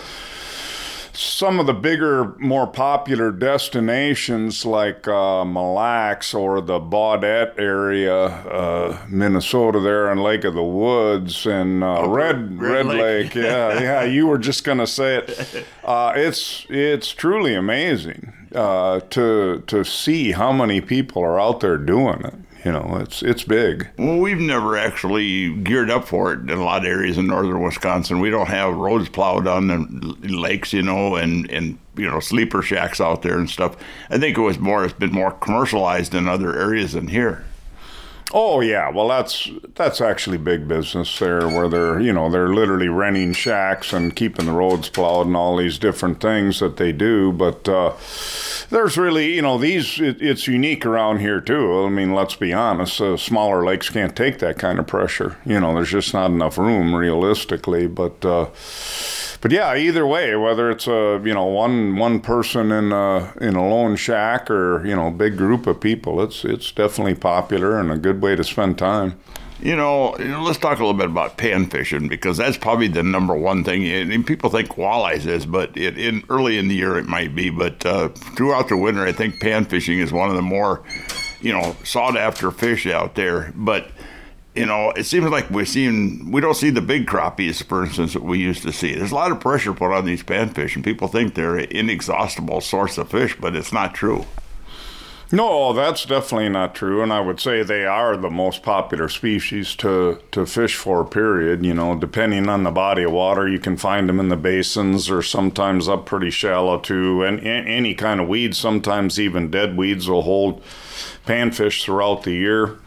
some 1.16 1.60
of 1.60 1.66
the 1.66 1.74
bigger, 1.74 2.36
more 2.40 2.68
popular 2.68 3.32
destinations 3.32 4.66
like 4.66 5.08
uh, 5.08 5.44
Mille 5.46 5.74
Lacs 5.74 6.34
or 6.34 6.62
the 6.62 6.80
Baudette 6.80 7.58
area, 7.60 8.26
uh, 8.26 9.00
Minnesota, 9.10 9.80
there 9.80 10.12
in 10.12 10.20
Lake 10.20 10.44
of 10.44 10.54
the 10.54 10.64
Woods 10.64 11.46
and 11.46 11.84
uh, 11.84 12.00
Oh, 12.02 12.10
Red 12.10 12.60
Red 12.60 12.86
Red 12.86 12.86
Lake. 12.88 13.00
Lake. 13.00 13.36
Yeah, 13.46 13.80
yeah. 13.82 14.04
You 14.04 14.28
were 14.28 14.38
just 14.38 14.64
gonna 14.64 14.88
say 14.88 15.18
it. 15.18 15.66
Uh, 15.84 16.14
it's 16.16 16.66
it's 16.70 17.12
truly 17.12 17.56
amazing 17.56 18.34
uh, 18.54 19.00
to 19.12 19.64
to 19.68 19.84
see 19.84 20.32
how 20.32 20.52
many 20.52 20.82
people 20.82 21.24
are 21.24 21.40
out 21.40 21.60
there 21.62 21.78
doing 21.78 22.22
it. 22.24 22.34
You 22.66 22.72
know, 22.72 22.98
it's 23.00 23.22
it's 23.22 23.44
big. 23.44 23.88
Well, 23.96 24.18
we've 24.18 24.40
never 24.40 24.76
actually 24.76 25.54
geared 25.54 25.92
up 25.92 26.08
for 26.08 26.34
it 26.34 26.40
in 26.40 26.50
a 26.50 26.64
lot 26.64 26.80
of 26.80 26.88
areas 26.88 27.16
in 27.16 27.28
northern 27.28 27.62
Wisconsin. 27.62 28.20
We 28.20 28.32
don't 28.32 28.48
have 28.48 28.76
roads 28.76 29.08
plowed 29.08 29.46
on 29.46 29.68
the 29.68 30.34
lakes, 30.36 30.74
you 30.74 30.82
know, 30.82 31.16
and 31.16 31.48
and 31.52 31.78
you 31.96 32.10
know 32.10 32.20
sleeper 32.20 32.64
shacks 32.64 33.00
out 33.00 33.22
there 33.22 33.38
and 33.38 33.48
stuff. 33.48 33.78
I 34.10 34.18
think 34.18 34.36
it 34.36 34.42
was 34.42 34.58
more. 34.58 34.84
It's 34.84 34.96
been 34.96 35.12
more 35.12 35.32
commercialized 35.32 36.16
in 36.16 36.28
other 36.28 36.58
areas 36.60 36.94
than 36.94 37.10
here. 37.10 37.46
Oh 38.38 38.60
yeah, 38.60 38.90
well 38.90 39.08
that's 39.08 39.50
that's 39.76 40.02
actually 40.02 40.38
big 40.38 40.68
business 40.68 41.18
there, 41.20 41.48
where 41.48 41.70
they're 41.70 42.02
you 42.02 42.12
know 42.12 42.30
they're 42.30 42.54
literally 42.54 42.90
renting 42.90 43.32
shacks 43.32 43.94
and 43.94 44.14
keeping 44.14 44.46
the 44.46 44.52
roads 44.52 44.90
plowed 44.90 45.28
and 45.28 45.38
all 45.38 45.56
these 45.56 45.78
different 45.80 46.20
things 46.20 46.60
that 46.60 46.76
they 46.76 46.92
do. 46.92 47.32
But 47.32 47.70
uh, 47.70 47.94
there's 48.72 48.98
really 48.98 49.36
you 49.36 49.42
know 49.42 49.58
these 49.58 50.02
it, 50.02 50.22
it's 50.22 50.48
unique 50.48 50.86
around 50.86 51.20
here 51.20 51.40
too. 51.40 51.86
I 51.86 51.90
mean, 51.90 52.14
let's 52.14 52.36
be 52.36 52.52
honest, 52.52 53.00
uh, 53.00 53.16
smaller 53.16 53.64
lakes 53.64 53.90
can't 53.90 54.18
take 54.18 54.40
that 54.40 54.60
kind 54.60 54.80
of 54.80 54.88
pressure. 54.88 55.38
You 55.46 55.62
know, 55.62 55.74
there's 55.74 55.92
just 55.92 56.14
not 56.14 56.30
enough 56.30 56.58
room 56.58 56.94
realistically. 56.94 57.88
But 57.88 58.26
uh, 58.26 58.50
but 59.42 59.52
yeah, 59.52 59.76
either 59.76 60.06
way, 60.06 60.36
whether 60.36 60.70
it's 60.72 60.88
a 60.88 61.22
you 61.24 61.34
know 61.34 61.46
one 61.46 61.96
one 61.98 62.20
person 62.20 62.72
in 62.72 62.92
a 62.92 63.34
in 63.42 63.56
a 63.56 63.68
lone 63.68 63.96
shack 63.96 64.50
or 64.50 64.86
you 64.86 64.96
know 64.96 65.08
a 65.08 65.12
big 65.12 65.38
group 65.38 65.68
of 65.68 65.80
people, 65.80 66.22
it's 66.22 66.44
it's 66.46 66.72
definitely 66.72 67.16
popular 67.16 67.80
and 67.80 67.92
a 67.92 67.98
good 67.98 68.22
way 68.22 68.36
to 68.36 68.44
spend 68.44 68.78
time. 68.78 69.20
You 69.62 69.76
know, 69.76 70.18
you 70.20 70.28
know, 70.28 70.44
let's 70.44 70.58
talk 70.58 70.80
a 70.80 70.82
little 70.82 70.98
bit 70.98 71.06
about 71.06 71.38
pan 71.38 71.68
fishing 71.68 72.10
because 72.10 72.38
that's 72.38 72.58
probably 72.58 72.90
the 72.90 73.04
number 73.04 73.34
one 73.34 73.64
thing. 73.64 73.86
And 73.86 74.28
people 74.28 74.50
think 74.50 74.70
walleyes 74.76 75.26
is, 75.26 75.46
but 75.46 75.76
it, 75.78 75.98
in 75.98 76.24
early 76.30 76.58
in 76.58 76.68
the 76.68 76.76
year 76.76 76.98
it 76.98 77.08
might 77.08 77.34
be. 77.34 77.50
But 77.50 77.86
uh, 77.86 78.10
throughout 78.10 78.68
the 78.68 78.78
winter, 78.78 79.06
I 79.06 79.14
think 79.14 79.40
pan 79.40 79.64
fishing 79.64 80.00
is 80.00 80.12
one 80.12 80.30
of 80.30 80.36
the 80.36 80.42
more, 80.42 80.84
you 81.40 81.54
know, 81.54 81.76
sought 81.86 82.18
after 82.18 82.52
fish 82.52 82.86
out 82.86 83.16
there. 83.16 83.54
But 83.56 83.88
you 84.56 84.66
know, 84.66 84.92
it 84.92 85.06
seems 85.06 85.30
like 85.30 85.50
we're 85.50 85.66
seeing 85.66 86.32
we 86.32 86.42
don't 86.42 86.56
see 86.56 86.70
the 86.70 86.82
big 86.82 87.08
crappies, 87.08 87.64
for 87.64 87.84
instance, 87.84 88.14
that 88.14 88.24
we 88.24 88.40
used 88.40 88.64
to 88.64 88.72
see. 88.72 88.96
There's 88.96 89.12
a 89.12 89.16
lot 89.16 89.32
of 89.32 89.40
pressure 89.40 89.74
put 89.74 89.92
on 89.92 90.06
these 90.06 90.24
panfish, 90.24 90.76
and 90.76 90.84
people 90.84 91.08
think 91.08 91.34
they're 91.34 91.58
an 91.58 91.72
inexhaustible 91.72 92.62
source 92.62 92.98
of 92.98 93.12
fish, 93.12 93.36
but 93.40 93.56
it's 93.56 93.74
not 93.74 93.94
true. 93.94 94.26
No, 95.32 95.74
that's 95.74 96.06
definitely 96.06 96.50
not 96.50 96.76
true, 96.76 97.02
and 97.02 97.12
I 97.12 97.20
would 97.20 97.40
say 97.40 97.64
they 97.64 97.86
are 97.86 98.16
the 98.16 98.30
most 98.30 98.62
popular 98.62 99.10
species 99.10 99.76
to 99.78 100.22
to 100.32 100.46
fish 100.46 100.76
for. 100.76 101.04
Period. 101.04 101.66
You 101.66 101.74
know, 101.74 101.96
depending 101.96 102.48
on 102.48 102.64
the 102.64 102.72
body 102.72 103.04
of 103.04 103.12
water, 103.12 103.48
you 103.48 103.60
can 103.60 103.76
find 103.76 104.08
them 104.08 104.20
in 104.20 104.30
the 104.30 104.38
basins 104.38 105.10
or 105.10 105.22
sometimes 105.22 105.90
up 105.90 106.06
pretty 106.06 106.30
shallow 106.30 106.80
too. 106.80 107.24
And, 107.24 107.40
and 107.40 107.68
any 107.68 107.96
kind 107.96 108.22
of 108.22 108.28
weeds, 108.28 108.58
sometimes 108.58 109.20
even 109.20 109.52
dead 109.52 109.76
weeds, 109.76 110.08
will 110.08 110.22
hold 110.22 110.64
panfish 111.26 111.84
throughout 111.84 112.24
the 112.24 112.34
year. 112.34 112.78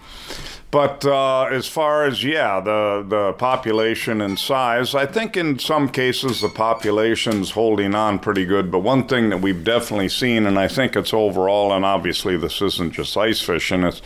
But 0.70 1.06
uh, 1.06 1.44
as 1.44 1.66
far 1.66 2.04
as 2.04 2.22
yeah, 2.22 2.60
the 2.60 3.02
the 3.06 3.32
population 3.32 4.20
and 4.20 4.38
size, 4.38 4.94
I 4.94 5.06
think 5.06 5.34
in 5.34 5.58
some 5.58 5.88
cases 5.88 6.42
the 6.42 6.50
population's 6.50 7.52
holding 7.52 7.94
on 7.94 8.18
pretty 8.18 8.44
good. 8.44 8.70
But 8.70 8.80
one 8.80 9.08
thing 9.08 9.30
that 9.30 9.40
we've 9.40 9.64
definitely 9.64 10.10
seen, 10.10 10.44
and 10.46 10.58
I 10.58 10.68
think 10.68 10.94
it's 10.94 11.14
overall, 11.14 11.72
and 11.72 11.87
obviously 11.87 12.37
this 12.37 12.60
isn't 12.60 12.92
just 12.92 13.16
ice 13.16 13.40
fishing; 13.40 13.82
it's 13.82 14.02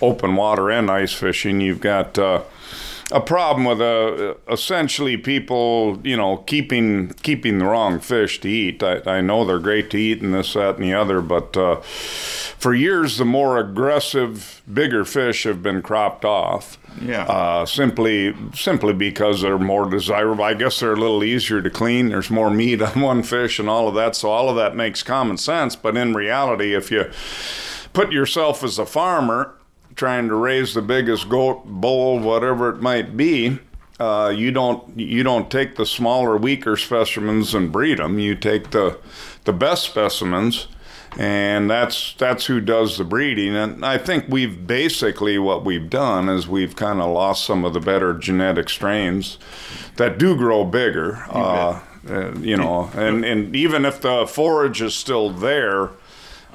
open 0.00 0.36
water 0.36 0.70
and 0.70 0.88
ice 0.88 1.12
fishing. 1.12 1.60
You've 1.60 1.80
got 1.80 2.16
uh, 2.16 2.42
a 3.10 3.20
problem 3.20 3.64
with 3.64 3.80
uh, 3.80 4.34
essentially 4.50 5.16
people, 5.16 6.00
you 6.02 6.16
know, 6.16 6.38
keeping 6.38 7.08
keeping 7.22 7.58
the 7.58 7.66
wrong 7.66 8.00
fish 8.00 8.40
to 8.40 8.48
eat. 8.48 8.82
I, 8.82 9.00
I 9.06 9.20
know 9.20 9.44
they're 9.44 9.58
great 9.58 9.90
to 9.90 9.98
eat 9.98 10.22
and 10.22 10.32
this, 10.32 10.54
that, 10.54 10.76
and 10.76 10.84
the 10.84 10.94
other, 10.94 11.20
but 11.20 11.56
uh, 11.56 11.76
for 11.76 12.74
years 12.74 13.18
the 13.18 13.24
more 13.24 13.58
aggressive, 13.58 14.62
bigger 14.72 15.04
fish 15.04 15.42
have 15.44 15.62
been 15.62 15.82
cropped 15.82 16.24
off. 16.24 16.78
Yeah. 17.00 17.24
Uh, 17.24 17.66
simply 17.66 18.34
simply 18.54 18.92
because 18.92 19.42
they're 19.42 19.58
more 19.58 19.88
desirable. 19.90 20.44
I 20.44 20.54
guess 20.54 20.80
they're 20.80 20.92
a 20.92 20.96
little 20.96 21.24
easier 21.24 21.60
to 21.60 21.70
clean. 21.70 22.08
There's 22.08 22.30
more 22.30 22.50
meat 22.50 22.80
on 22.80 23.00
one 23.00 23.22
fish 23.22 23.58
and 23.58 23.68
all 23.68 23.88
of 23.88 23.94
that. 23.96 24.16
So 24.16 24.30
all 24.30 24.48
of 24.48 24.56
that 24.56 24.76
makes 24.76 25.02
common 25.02 25.36
sense. 25.36 25.76
But 25.76 25.96
in 25.96 26.14
reality, 26.14 26.74
if 26.74 26.90
you 26.90 27.10
put 27.92 28.12
yourself 28.12 28.64
as 28.64 28.78
a 28.78 28.86
farmer 28.86 29.54
trying 29.96 30.28
to 30.28 30.34
raise 30.34 30.74
the 30.74 30.82
biggest 30.82 31.28
goat, 31.28 31.64
bull, 31.64 32.18
whatever 32.18 32.70
it 32.70 32.80
might 32.80 33.16
be, 33.16 33.58
uh, 34.00 34.32
you 34.34 34.50
don't 34.50 34.98
you 34.98 35.22
don't 35.22 35.50
take 35.50 35.76
the 35.76 35.86
smaller, 35.86 36.36
weaker 36.36 36.76
specimens 36.76 37.54
and 37.54 37.70
breed 37.70 37.98
them. 37.98 38.18
You 38.18 38.34
take 38.34 38.70
the 38.70 38.98
the 39.44 39.52
best 39.52 39.84
specimens, 39.84 40.66
and 41.16 41.70
that's 41.70 42.14
that's 42.14 42.46
who 42.46 42.60
does 42.60 42.98
the 42.98 43.04
breeding. 43.04 43.54
And 43.54 43.84
I 43.84 43.98
think 43.98 44.24
we've 44.28 44.66
basically 44.66 45.38
what 45.38 45.64
we've 45.64 45.88
done 45.88 46.28
is 46.28 46.48
we've 46.48 46.74
kind 46.74 47.00
of 47.00 47.10
lost 47.12 47.44
some 47.44 47.64
of 47.64 47.72
the 47.72 47.80
better 47.80 48.14
genetic 48.14 48.68
strains 48.68 49.38
that 49.96 50.18
do 50.18 50.36
grow 50.36 50.64
bigger. 50.64 51.24
Uh, 51.28 51.80
uh, 52.08 52.34
you 52.40 52.56
know, 52.56 52.90
and 52.94 53.24
and 53.24 53.54
even 53.54 53.84
if 53.84 54.00
the 54.00 54.26
forage 54.26 54.82
is 54.82 54.94
still 54.94 55.30
there 55.30 55.90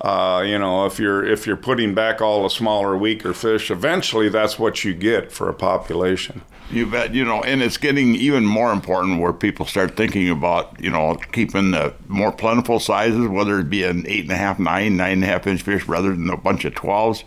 uh, 0.01 0.43
you 0.45 0.57
know, 0.57 0.85
if 0.85 0.97
you're 0.97 1.25
if 1.25 1.45
you're 1.45 1.57
putting 1.57 1.93
back 1.93 2.21
all 2.21 2.43
the 2.43 2.49
smaller, 2.49 2.95
weaker 2.97 3.33
fish, 3.33 3.69
eventually 3.69 4.29
that's 4.29 4.57
what 4.57 4.85
you 4.85 4.93
get 4.93 5.31
for 5.31 5.49
a 5.49 5.53
population. 5.53 6.41
You 6.71 6.85
bet. 6.85 7.13
You 7.13 7.25
know, 7.25 7.43
and 7.43 7.61
it's 7.61 7.75
getting 7.75 8.15
even 8.15 8.45
more 8.45 8.71
important 8.71 9.19
where 9.19 9.33
people 9.33 9.65
start 9.65 9.97
thinking 9.97 10.29
about 10.29 10.79
you 10.79 10.89
know 10.89 11.15
keeping 11.33 11.71
the 11.71 11.93
more 12.07 12.31
plentiful 12.31 12.79
sizes, 12.79 13.27
whether 13.27 13.59
it 13.59 13.69
be 13.69 13.83
an 13.83 14.05
eight 14.07 14.23
and 14.23 14.31
a 14.31 14.37
half, 14.37 14.57
nine, 14.57 14.95
nine 14.95 15.13
and 15.13 15.23
a 15.23 15.27
half 15.27 15.45
inch 15.47 15.63
fish 15.63 15.85
rather 15.85 16.11
than 16.11 16.29
a 16.29 16.37
bunch 16.37 16.63
of 16.63 16.75
twelves, 16.75 17.25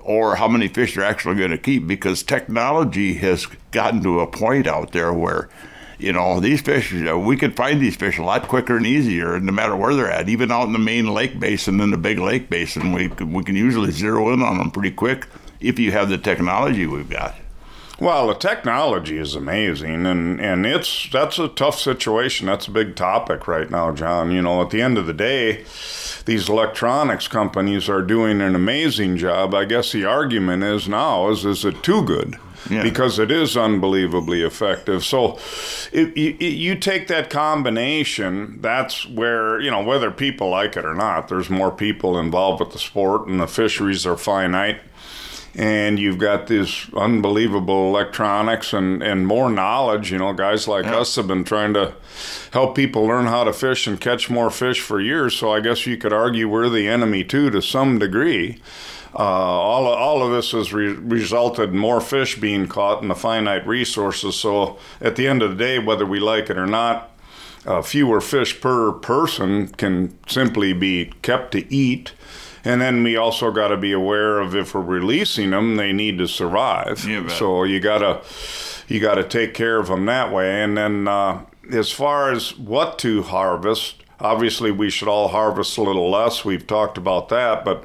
or 0.00 0.36
how 0.36 0.48
many 0.48 0.68
fish 0.68 0.96
they're 0.96 1.04
actually 1.04 1.36
going 1.36 1.50
to 1.50 1.58
keep 1.58 1.86
because 1.86 2.22
technology 2.22 3.14
has 3.14 3.46
gotten 3.70 4.02
to 4.02 4.20
a 4.20 4.26
point 4.26 4.66
out 4.66 4.92
there 4.92 5.14
where 5.14 5.48
you 6.02 6.12
know, 6.12 6.40
these 6.40 6.60
fish, 6.60 6.92
we 6.92 7.36
could 7.36 7.56
find 7.56 7.80
these 7.80 7.96
fish 7.96 8.18
a 8.18 8.24
lot 8.24 8.48
quicker 8.48 8.76
and 8.76 8.86
easier, 8.86 9.38
no 9.38 9.52
matter 9.52 9.76
where 9.76 9.94
they're 9.94 10.10
at. 10.10 10.28
Even 10.28 10.50
out 10.50 10.66
in 10.66 10.72
the 10.72 10.78
main 10.78 11.06
lake 11.06 11.38
basin 11.38 11.80
and 11.80 11.92
the 11.92 11.96
big 11.96 12.18
lake 12.18 12.50
basin, 12.50 12.92
we 12.92 13.08
we 13.08 13.44
can 13.44 13.56
usually 13.56 13.92
zero 13.92 14.32
in 14.32 14.42
on 14.42 14.58
them 14.58 14.70
pretty 14.70 14.90
quick 14.90 15.28
if 15.60 15.78
you 15.78 15.92
have 15.92 16.08
the 16.08 16.18
technology 16.18 16.86
we've 16.86 17.08
got. 17.08 17.36
Well, 18.00 18.26
the 18.26 18.34
technology 18.34 19.16
is 19.16 19.36
amazing, 19.36 20.06
and, 20.06 20.40
and 20.40 20.66
it's 20.66 21.08
that's 21.08 21.38
a 21.38 21.46
tough 21.46 21.78
situation. 21.78 22.48
That's 22.48 22.66
a 22.66 22.72
big 22.72 22.96
topic 22.96 23.46
right 23.46 23.70
now, 23.70 23.92
John. 23.92 24.32
You 24.32 24.42
know, 24.42 24.60
at 24.60 24.70
the 24.70 24.82
end 24.82 24.98
of 24.98 25.06
the 25.06 25.12
day, 25.12 25.64
these 26.24 26.48
electronics 26.48 27.28
companies 27.28 27.88
are 27.88 28.02
doing 28.02 28.40
an 28.40 28.56
amazing 28.56 29.18
job. 29.18 29.54
I 29.54 29.66
guess 29.66 29.92
the 29.92 30.04
argument 30.04 30.64
is 30.64 30.88
now 30.88 31.30
is 31.30 31.44
is 31.44 31.64
it 31.64 31.84
too 31.84 32.04
good? 32.04 32.38
Yeah. 32.70 32.82
because 32.82 33.18
it 33.18 33.30
is 33.30 33.56
unbelievably 33.56 34.42
effective. 34.42 35.04
So, 35.04 35.38
it, 35.92 36.16
it, 36.16 36.54
you 36.54 36.74
take 36.76 37.08
that 37.08 37.30
combination. 37.30 38.60
That's 38.60 39.06
where 39.08 39.60
you 39.60 39.70
know 39.70 39.82
whether 39.82 40.10
people 40.10 40.50
like 40.50 40.76
it 40.76 40.84
or 40.84 40.94
not. 40.94 41.28
There's 41.28 41.50
more 41.50 41.70
people 41.70 42.18
involved 42.18 42.60
with 42.60 42.72
the 42.72 42.78
sport, 42.78 43.26
and 43.26 43.40
the 43.40 43.46
fisheries 43.46 44.06
are 44.06 44.16
finite. 44.16 44.80
And 45.54 45.98
you've 45.98 46.16
got 46.16 46.46
this 46.46 46.86
unbelievable 46.94 47.88
electronics 47.88 48.72
and, 48.72 49.02
and 49.02 49.26
more 49.26 49.50
knowledge. 49.50 50.10
You 50.10 50.16
know, 50.16 50.32
guys 50.32 50.66
like 50.66 50.86
yeah. 50.86 51.00
us 51.00 51.14
have 51.16 51.28
been 51.28 51.44
trying 51.44 51.74
to 51.74 51.94
help 52.52 52.74
people 52.74 53.04
learn 53.04 53.26
how 53.26 53.44
to 53.44 53.52
fish 53.52 53.86
and 53.86 54.00
catch 54.00 54.30
more 54.30 54.50
fish 54.50 54.80
for 54.80 54.98
years. 54.98 55.34
So 55.34 55.52
I 55.52 55.60
guess 55.60 55.86
you 55.86 55.98
could 55.98 56.12
argue 56.12 56.48
we're 56.48 56.70
the 56.70 56.88
enemy 56.88 57.22
too, 57.22 57.50
to 57.50 57.60
some 57.60 57.98
degree. 57.98 58.62
Uh, 59.14 59.18
all, 59.18 59.86
all 59.86 60.22
of 60.22 60.32
this 60.32 60.52
has 60.52 60.72
re- 60.72 60.92
resulted 60.92 61.70
in 61.70 61.78
more 61.78 62.00
fish 62.00 62.40
being 62.40 62.66
caught 62.66 63.02
in 63.02 63.08
the 63.08 63.14
finite 63.14 63.66
resources. 63.66 64.36
So 64.36 64.78
at 65.00 65.16
the 65.16 65.28
end 65.28 65.42
of 65.42 65.50
the 65.50 65.56
day, 65.56 65.78
whether 65.78 66.06
we 66.06 66.18
like 66.18 66.48
it 66.48 66.56
or 66.56 66.66
not, 66.66 67.10
uh, 67.66 67.82
fewer 67.82 68.20
fish 68.20 68.60
per 68.60 68.92
person 68.92 69.68
can 69.68 70.18
simply 70.26 70.72
be 70.72 71.12
kept 71.22 71.52
to 71.52 71.72
eat. 71.72 72.12
And 72.64 72.80
then 72.80 73.02
we 73.02 73.16
also 73.16 73.50
got 73.50 73.68
to 73.68 73.76
be 73.76 73.92
aware 73.92 74.38
of 74.38 74.54
if 74.54 74.74
we're 74.74 74.80
releasing 74.80 75.50
them, 75.50 75.76
they 75.76 75.92
need 75.92 76.18
to 76.18 76.28
survive. 76.28 77.04
Yeah, 77.06 77.28
so 77.28 77.64
you 77.64 77.80
gotta 77.80 78.22
you 78.88 79.00
gotta 79.00 79.24
take 79.24 79.52
care 79.52 79.78
of 79.78 79.88
them 79.88 80.06
that 80.06 80.32
way. 80.32 80.62
And 80.62 80.76
then 80.76 81.08
uh, 81.08 81.44
as 81.70 81.90
far 81.90 82.30
as 82.30 82.56
what 82.56 82.98
to 83.00 83.22
harvest, 83.22 84.01
obviously 84.22 84.70
we 84.70 84.88
should 84.88 85.08
all 85.08 85.28
harvest 85.28 85.76
a 85.76 85.82
little 85.82 86.10
less. 86.10 86.44
We've 86.44 86.66
talked 86.66 86.96
about 86.96 87.28
that, 87.28 87.64
but 87.64 87.84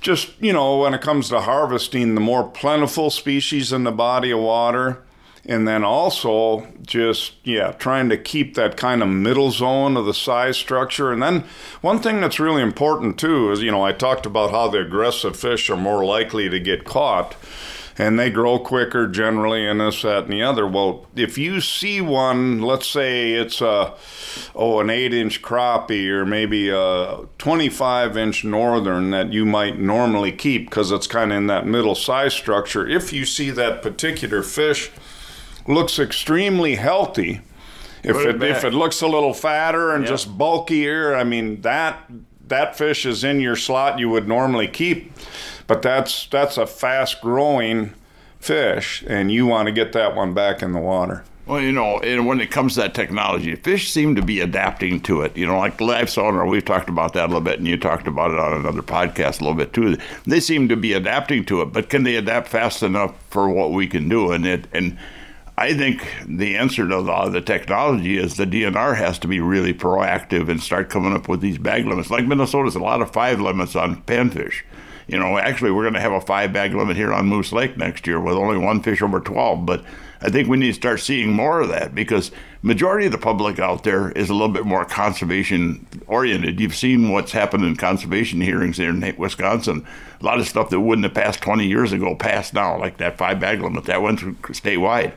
just, 0.00 0.32
you 0.40 0.52
know, 0.52 0.78
when 0.78 0.94
it 0.94 1.02
comes 1.02 1.28
to 1.28 1.40
harvesting, 1.40 2.14
the 2.14 2.20
more 2.20 2.48
plentiful 2.48 3.10
species 3.10 3.72
in 3.72 3.84
the 3.84 3.92
body 3.92 4.30
of 4.30 4.38
water, 4.38 5.02
and 5.46 5.66
then 5.66 5.82
also 5.82 6.66
just 6.82 7.34
yeah 7.44 7.72
trying 7.72 8.08
to 8.08 8.16
keep 8.16 8.54
that 8.54 8.76
kind 8.76 9.02
of 9.02 9.08
middle 9.08 9.50
zone 9.50 9.96
of 9.96 10.04
the 10.04 10.14
size 10.14 10.56
structure 10.56 11.12
and 11.12 11.22
then 11.22 11.44
one 11.80 11.98
thing 11.98 12.20
that's 12.20 12.38
really 12.38 12.62
important 12.62 13.18
too 13.18 13.50
is 13.50 13.62
you 13.62 13.70
know 13.70 13.82
i 13.82 13.90
talked 13.90 14.26
about 14.26 14.50
how 14.50 14.68
the 14.68 14.78
aggressive 14.78 15.36
fish 15.36 15.70
are 15.70 15.76
more 15.76 16.04
likely 16.04 16.48
to 16.48 16.60
get 16.60 16.84
caught 16.84 17.34
and 18.00 18.18
they 18.18 18.30
grow 18.30 18.58
quicker 18.58 19.06
generally 19.06 19.66
and 19.66 19.78
this 19.78 20.00
that 20.00 20.24
and 20.24 20.32
the 20.32 20.42
other. 20.42 20.66
Well 20.66 21.06
if 21.14 21.36
you 21.36 21.60
see 21.60 22.00
one 22.00 22.62
let's 22.62 22.88
say 22.88 23.32
it's 23.32 23.60
a 23.60 23.94
oh 24.54 24.80
an 24.80 24.88
eight 24.88 25.12
inch 25.12 25.42
crappie 25.42 26.08
or 26.08 26.24
maybe 26.24 26.70
a 26.70 27.26
25 27.36 28.16
inch 28.16 28.42
northern 28.42 29.10
that 29.10 29.34
you 29.34 29.44
might 29.44 29.78
normally 29.78 30.32
keep 30.32 30.70
because 30.70 30.90
it's 30.90 31.06
kind 31.06 31.30
of 31.30 31.36
in 31.36 31.46
that 31.48 31.66
middle 31.66 31.94
size 31.94 32.32
structure 32.32 32.88
if 32.88 33.12
you 33.12 33.26
see 33.26 33.50
that 33.50 33.82
particular 33.82 34.42
fish 34.42 34.90
looks 35.68 35.98
extremely 35.98 36.76
healthy. 36.76 37.42
If 38.02 38.16
Put 38.16 38.26
it 38.26 38.42
it, 38.42 38.50
if 38.50 38.64
it 38.64 38.72
looks 38.72 39.02
a 39.02 39.06
little 39.06 39.34
fatter 39.34 39.94
and 39.94 40.06
just 40.06 40.38
bulkier 40.38 41.14
i 41.14 41.22
mean 41.22 41.60
that 41.60 42.10
that 42.48 42.74
fish 42.78 43.04
is 43.04 43.22
in 43.22 43.40
your 43.40 43.56
slot 43.56 43.98
you 43.98 44.08
would 44.08 44.26
normally 44.26 44.68
keep 44.68 45.12
but 45.70 45.82
that's 45.82 46.26
that's 46.26 46.58
a 46.58 46.66
fast 46.66 47.20
growing 47.20 47.94
fish 48.40 49.04
and 49.06 49.30
you 49.30 49.46
want 49.46 49.66
to 49.66 49.72
get 49.72 49.92
that 49.92 50.16
one 50.16 50.34
back 50.34 50.62
in 50.62 50.72
the 50.72 50.80
water 50.80 51.22
Well, 51.46 51.60
you 51.60 51.70
know, 51.70 52.00
and 52.00 52.26
when 52.26 52.40
it 52.40 52.50
comes 52.50 52.74
to 52.74 52.80
that 52.80 52.94
technology, 52.94 53.54
fish 53.54 53.88
seem 53.88 54.16
to 54.16 54.22
be 54.22 54.40
adapting 54.40 55.00
to 55.02 55.22
it. 55.22 55.36
You 55.36 55.46
know, 55.46 55.58
like 55.58 55.80
live 55.80 56.10
sonar, 56.10 56.44
we've 56.46 56.64
talked 56.64 56.88
about 56.88 57.12
that 57.14 57.26
a 57.26 57.26
little 57.26 57.40
bit, 57.40 57.58
and 57.58 57.68
you 57.68 57.76
talked 57.76 58.08
about 58.08 58.32
it 58.32 58.38
on 58.40 58.52
another 58.52 58.82
podcast 58.82 59.40
a 59.40 59.44
little 59.44 59.54
bit 59.54 59.72
too. 59.72 59.96
They 60.26 60.40
seem 60.40 60.68
to 60.68 60.76
be 60.76 60.92
adapting 60.92 61.44
to 61.46 61.62
it, 61.62 61.66
but 61.66 61.88
can 61.88 62.02
they 62.02 62.16
adapt 62.16 62.48
fast 62.48 62.82
enough 62.82 63.14
for 63.30 63.48
what 63.48 63.72
we 63.72 63.86
can 63.86 64.08
do? 64.08 64.32
And 64.32 64.46
it, 64.46 64.66
and 64.72 64.98
I 65.56 65.74
think 65.74 66.06
the 66.26 66.56
answer 66.56 66.88
to 66.88 67.02
the, 67.02 67.28
the 67.28 67.40
technology 67.40 68.16
is 68.16 68.36
the 68.36 68.46
DNR 68.46 68.96
has 68.96 69.18
to 69.20 69.28
be 69.28 69.40
really 69.40 69.74
proactive 69.74 70.48
and 70.48 70.60
start 70.60 70.88
coming 70.88 71.12
up 71.12 71.28
with 71.28 71.40
these 71.40 71.58
bag 71.58 71.86
limits. 71.86 72.10
Like 72.10 72.26
Minnesota's 72.26 72.76
a 72.76 72.80
lot 72.80 73.02
of 73.02 73.12
five 73.12 73.40
limits 73.40 73.76
on 73.76 74.02
panfish. 74.02 74.62
You 75.10 75.18
know, 75.18 75.38
actually, 75.38 75.72
we're 75.72 75.82
going 75.82 75.94
to 75.94 76.00
have 76.00 76.12
a 76.12 76.20
five 76.20 76.52
bag 76.52 76.72
limit 76.72 76.96
here 76.96 77.12
on 77.12 77.26
Moose 77.26 77.52
Lake 77.52 77.76
next 77.76 78.06
year 78.06 78.20
with 78.20 78.36
only 78.36 78.56
one 78.56 78.80
fish 78.80 79.02
over 79.02 79.18
12. 79.18 79.66
But 79.66 79.82
I 80.20 80.30
think 80.30 80.48
we 80.48 80.56
need 80.56 80.68
to 80.68 80.74
start 80.74 81.00
seeing 81.00 81.32
more 81.32 81.60
of 81.60 81.68
that 81.70 81.96
because 81.96 82.30
majority 82.62 83.06
of 83.06 83.12
the 83.12 83.18
public 83.18 83.58
out 83.58 83.82
there 83.82 84.12
is 84.12 84.30
a 84.30 84.34
little 84.34 84.54
bit 84.54 84.66
more 84.66 84.84
conservation 84.84 85.84
oriented. 86.06 86.60
You've 86.60 86.76
seen 86.76 87.10
what's 87.10 87.32
happened 87.32 87.64
in 87.64 87.74
conservation 87.74 88.40
hearings 88.40 88.76
here 88.76 88.90
in 88.90 89.16
Wisconsin. 89.18 89.84
A 90.20 90.24
lot 90.24 90.38
of 90.38 90.46
stuff 90.46 90.70
that 90.70 90.78
wouldn't 90.78 91.04
have 91.06 91.14
passed 91.14 91.42
20 91.42 91.66
years 91.66 91.92
ago 91.92 92.14
passed 92.14 92.54
now, 92.54 92.78
like 92.78 92.98
that 92.98 93.18
five 93.18 93.40
bag 93.40 93.60
limit 93.60 93.86
that 93.86 94.02
went 94.02 94.20
through 94.20 94.34
statewide. 94.34 95.12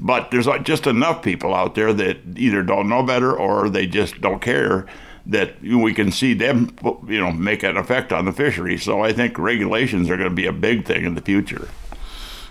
But 0.00 0.32
there's 0.32 0.48
just 0.64 0.88
enough 0.88 1.22
people 1.22 1.54
out 1.54 1.76
there 1.76 1.92
that 1.92 2.16
either 2.34 2.64
don't 2.64 2.88
know 2.88 3.04
better 3.04 3.32
or 3.32 3.68
they 3.68 3.86
just 3.86 4.20
don't 4.20 4.42
care 4.42 4.88
that 5.26 5.60
we 5.62 5.94
can 5.94 6.10
see 6.10 6.34
them, 6.34 6.76
you 7.06 7.20
know, 7.20 7.30
make 7.30 7.62
an 7.62 7.76
effect 7.76 8.12
on 8.12 8.24
the 8.24 8.32
fishery. 8.32 8.78
So 8.78 9.02
I 9.02 9.12
think 9.12 9.38
regulations 9.38 10.10
are 10.10 10.16
going 10.16 10.28
to 10.28 10.34
be 10.34 10.46
a 10.46 10.52
big 10.52 10.86
thing 10.86 11.04
in 11.04 11.14
the 11.14 11.20
future. 11.20 11.68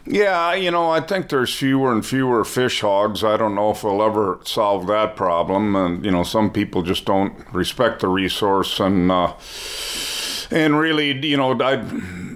Yeah, 0.05 0.53
you 0.53 0.71
know, 0.71 0.89
I 0.89 1.01
think 1.01 1.29
there's 1.29 1.53
fewer 1.53 1.91
and 1.91 2.03
fewer 2.03 2.43
fish 2.43 2.81
hogs. 2.81 3.23
I 3.23 3.37
don't 3.37 3.53
know 3.53 3.71
if 3.71 3.83
we'll 3.83 4.01
ever 4.01 4.39
solve 4.43 4.87
that 4.87 5.15
problem. 5.15 5.75
And, 5.75 6.03
you 6.03 6.09
know, 6.09 6.23
some 6.23 6.51
people 6.51 6.81
just 6.81 7.05
don't 7.05 7.33
respect 7.53 7.99
the 7.99 8.07
resource 8.07 8.79
and, 8.79 9.11
uh, 9.11 9.33
and 10.51 10.79
really, 10.79 11.11
you 11.25 11.37
know, 11.37 11.59
I 11.61 11.83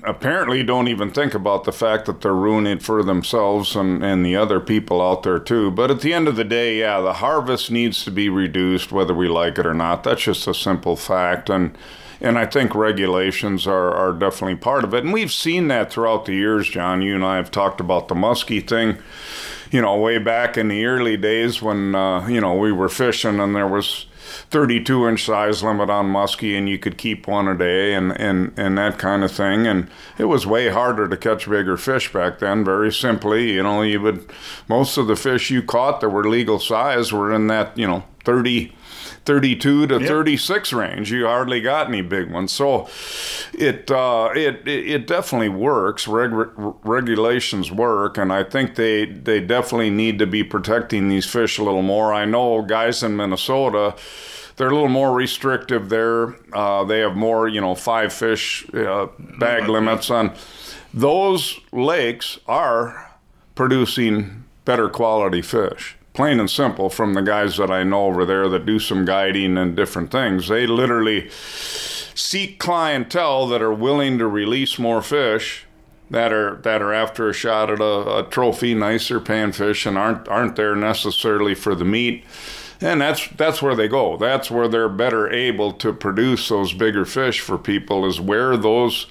apparently 0.04 0.64
don't 0.64 0.88
even 0.88 1.12
think 1.12 1.34
about 1.34 1.64
the 1.64 1.72
fact 1.72 2.06
that 2.06 2.22
they're 2.22 2.34
ruining 2.34 2.74
it 2.74 2.84
for 2.84 3.04
themselves 3.04 3.76
and, 3.76 4.04
and 4.04 4.26
the 4.26 4.36
other 4.36 4.60
people 4.60 5.02
out 5.02 5.24
there 5.24 5.40
too. 5.40 5.72
But 5.72 5.90
at 5.90 6.02
the 6.02 6.14
end 6.14 6.28
of 6.28 6.36
the 6.36 6.44
day, 6.44 6.80
yeah, 6.80 7.00
the 7.00 7.14
harvest 7.14 7.72
needs 7.72 8.04
to 8.04 8.12
be 8.12 8.30
reduced 8.30 8.92
whether 8.92 9.14
we 9.14 9.28
like 9.28 9.58
it 9.58 9.66
or 9.66 9.74
not. 9.74 10.04
That's 10.04 10.24
just 10.24 10.48
a 10.48 10.54
simple 10.54 10.96
fact. 10.96 11.50
And, 11.50 11.78
and 12.22 12.38
I 12.38 12.46
think 12.46 12.76
regulations 12.76 13.66
are, 13.66 13.92
are 13.92 14.14
definitely 14.14 14.58
part 14.58 14.84
of 14.84 14.94
it. 14.94 15.04
And 15.04 15.14
we've 15.14 15.32
seen 15.32 15.68
that 15.70 15.92
throughout 15.92 16.26
the 16.26 16.34
years, 16.34 16.70
John. 16.70 17.02
You 17.02 17.16
and 17.16 17.26
I 17.26 17.38
have 17.38 17.52
talked 17.52 17.80
about 17.80 18.08
the 18.10 18.16
muskie 18.16 18.66
thing, 18.66 18.98
you 19.72 19.82
know, 19.82 19.98
way 19.98 20.18
back 20.20 20.58
in 20.58 20.68
the 20.68 20.86
early 20.86 21.18
days 21.18 21.62
when, 21.62 21.96
uh, 21.96 22.28
you 22.28 22.42
know, 22.42 22.56
we 22.56 22.72
were 22.72 22.90
fishing 22.90 23.40
and 23.40 23.56
there 23.56 23.68
was 23.68 24.06
32 24.50 25.08
inch 25.08 25.26
size 25.26 25.64
limit 25.64 25.90
on 25.90 26.12
muskie 26.12 26.58
and 26.58 26.68
you 26.70 26.78
could 26.78 26.98
keep 26.98 27.28
one 27.28 27.48
a 27.48 27.58
day 27.58 27.94
and, 27.94 28.20
and, 28.20 28.54
and 28.58 28.78
that 28.78 28.98
kind 28.98 29.24
of 29.24 29.32
thing. 29.32 29.68
And 29.68 29.90
it 30.18 30.26
was 30.26 30.46
way 30.46 30.70
harder 30.70 31.08
to 31.08 31.18
catch 31.18 31.50
bigger 31.50 31.78
fish 31.78 32.12
back 32.12 32.40
then, 32.40 32.64
very 32.64 32.92
simply. 32.92 33.54
You 33.54 33.64
know, 33.64 33.82
you 33.82 34.02
would, 34.02 34.30
most 34.68 34.98
of 34.98 35.08
the 35.08 35.16
fish 35.16 35.50
you 35.50 35.62
caught 35.62 36.02
that 36.02 36.10
were 36.10 36.28
legal 36.28 36.60
size 36.60 37.12
were 37.12 37.34
in 37.34 37.48
that, 37.48 37.78
you 37.78 37.88
know, 37.88 38.04
30. 38.24 38.74
32 39.26 39.88
to 39.88 40.00
36 40.00 40.74
range. 40.74 41.12
You 41.12 41.26
hardly 41.26 41.62
got 41.62 41.88
any 41.88 42.02
big 42.02 42.32
ones. 42.32 42.52
So 42.52 42.90
it 43.54 43.90
uh, 43.90 44.32
it, 44.36 44.68
it 44.68 44.90
it 44.90 45.08
definitely 45.08 45.50
works. 45.50 46.08
Reg- 46.08 46.32
regulations 46.84 47.72
work, 47.72 48.18
and 48.18 48.34
I 48.34 48.44
think 48.44 48.76
they 48.76 49.06
they 49.06 49.40
definitely 49.40 49.90
need 49.90 50.20
to 50.20 50.28
be 50.28 50.44
protecting 50.44 51.08
these 51.10 51.26
fish 51.26 51.58
a 51.58 51.64
little 51.64 51.82
more. 51.82 52.14
I 52.14 52.26
know 52.26 52.62
guys 52.62 53.04
in 53.04 53.16
Minnesota. 53.16 53.96
They're 54.56 54.68
a 54.68 54.74
little 54.74 54.88
more 54.88 55.16
restrictive 55.16 55.90
there. 55.90 56.36
Uh, 56.54 56.84
they 56.84 57.00
have 57.00 57.16
more, 57.16 57.48
you 57.48 57.60
know, 57.60 57.74
five 57.74 58.14
fish 58.14 58.72
uh, 58.72 59.08
bag 59.18 59.68
limits 59.68 60.12
on. 60.12 60.36
Those 60.94 61.60
lakes 61.72 62.38
are 62.48 63.18
producing 63.56 64.44
better 64.64 64.90
quality 64.90 65.42
fish 65.42 65.98
plain 66.14 66.40
and 66.40 66.50
simple 66.50 66.90
from 66.90 67.14
the 67.14 67.22
guys 67.22 67.58
that 67.58 67.72
I 67.72 67.84
know 67.84 68.06
over 68.06 68.26
there 68.26 68.48
that 68.50 68.66
do 68.66 68.80
some 68.80 69.06
guiding 69.06 69.58
and 69.58 69.76
different 69.76 70.12
things. 70.12 70.48
They 70.48 70.68
literally 70.68 71.30
seek 71.30 72.60
clientele 72.60 73.48
that 73.48 73.62
are 73.62 73.74
willing 73.74 74.18
to 74.20 74.28
release 74.28 74.78
more 74.78 75.02
fish 75.02 75.66
that 76.14 76.32
are 76.32 76.58
that 76.58 76.82
are 76.82 76.94
after 76.94 77.28
a 77.30 77.34
shot 77.34 77.72
at 77.72 77.80
a, 77.80 78.20
a 78.20 78.28
trophy, 78.30 78.76
nicer 78.76 79.20
panfish, 79.20 79.86
and 79.86 79.98
aren't 79.98 80.28
aren't 80.28 80.56
there 80.56 80.76
necessarily 80.76 81.56
for 81.56 81.74
the 81.74 81.86
meat. 81.86 82.24
And 82.80 83.02
that's 83.02 83.28
that's 83.30 83.62
where 83.62 83.76
they 83.76 83.88
go. 83.88 84.16
That's 84.18 84.52
where 84.52 84.68
they're 84.68 84.90
better 84.90 85.32
able 85.32 85.74
to 85.74 85.92
produce 85.92 86.50
those 86.50 86.74
bigger 86.74 87.06
fish 87.06 87.40
for 87.40 87.58
people. 87.58 88.06
Is 88.06 88.22
where 88.22 88.56
those 88.56 89.08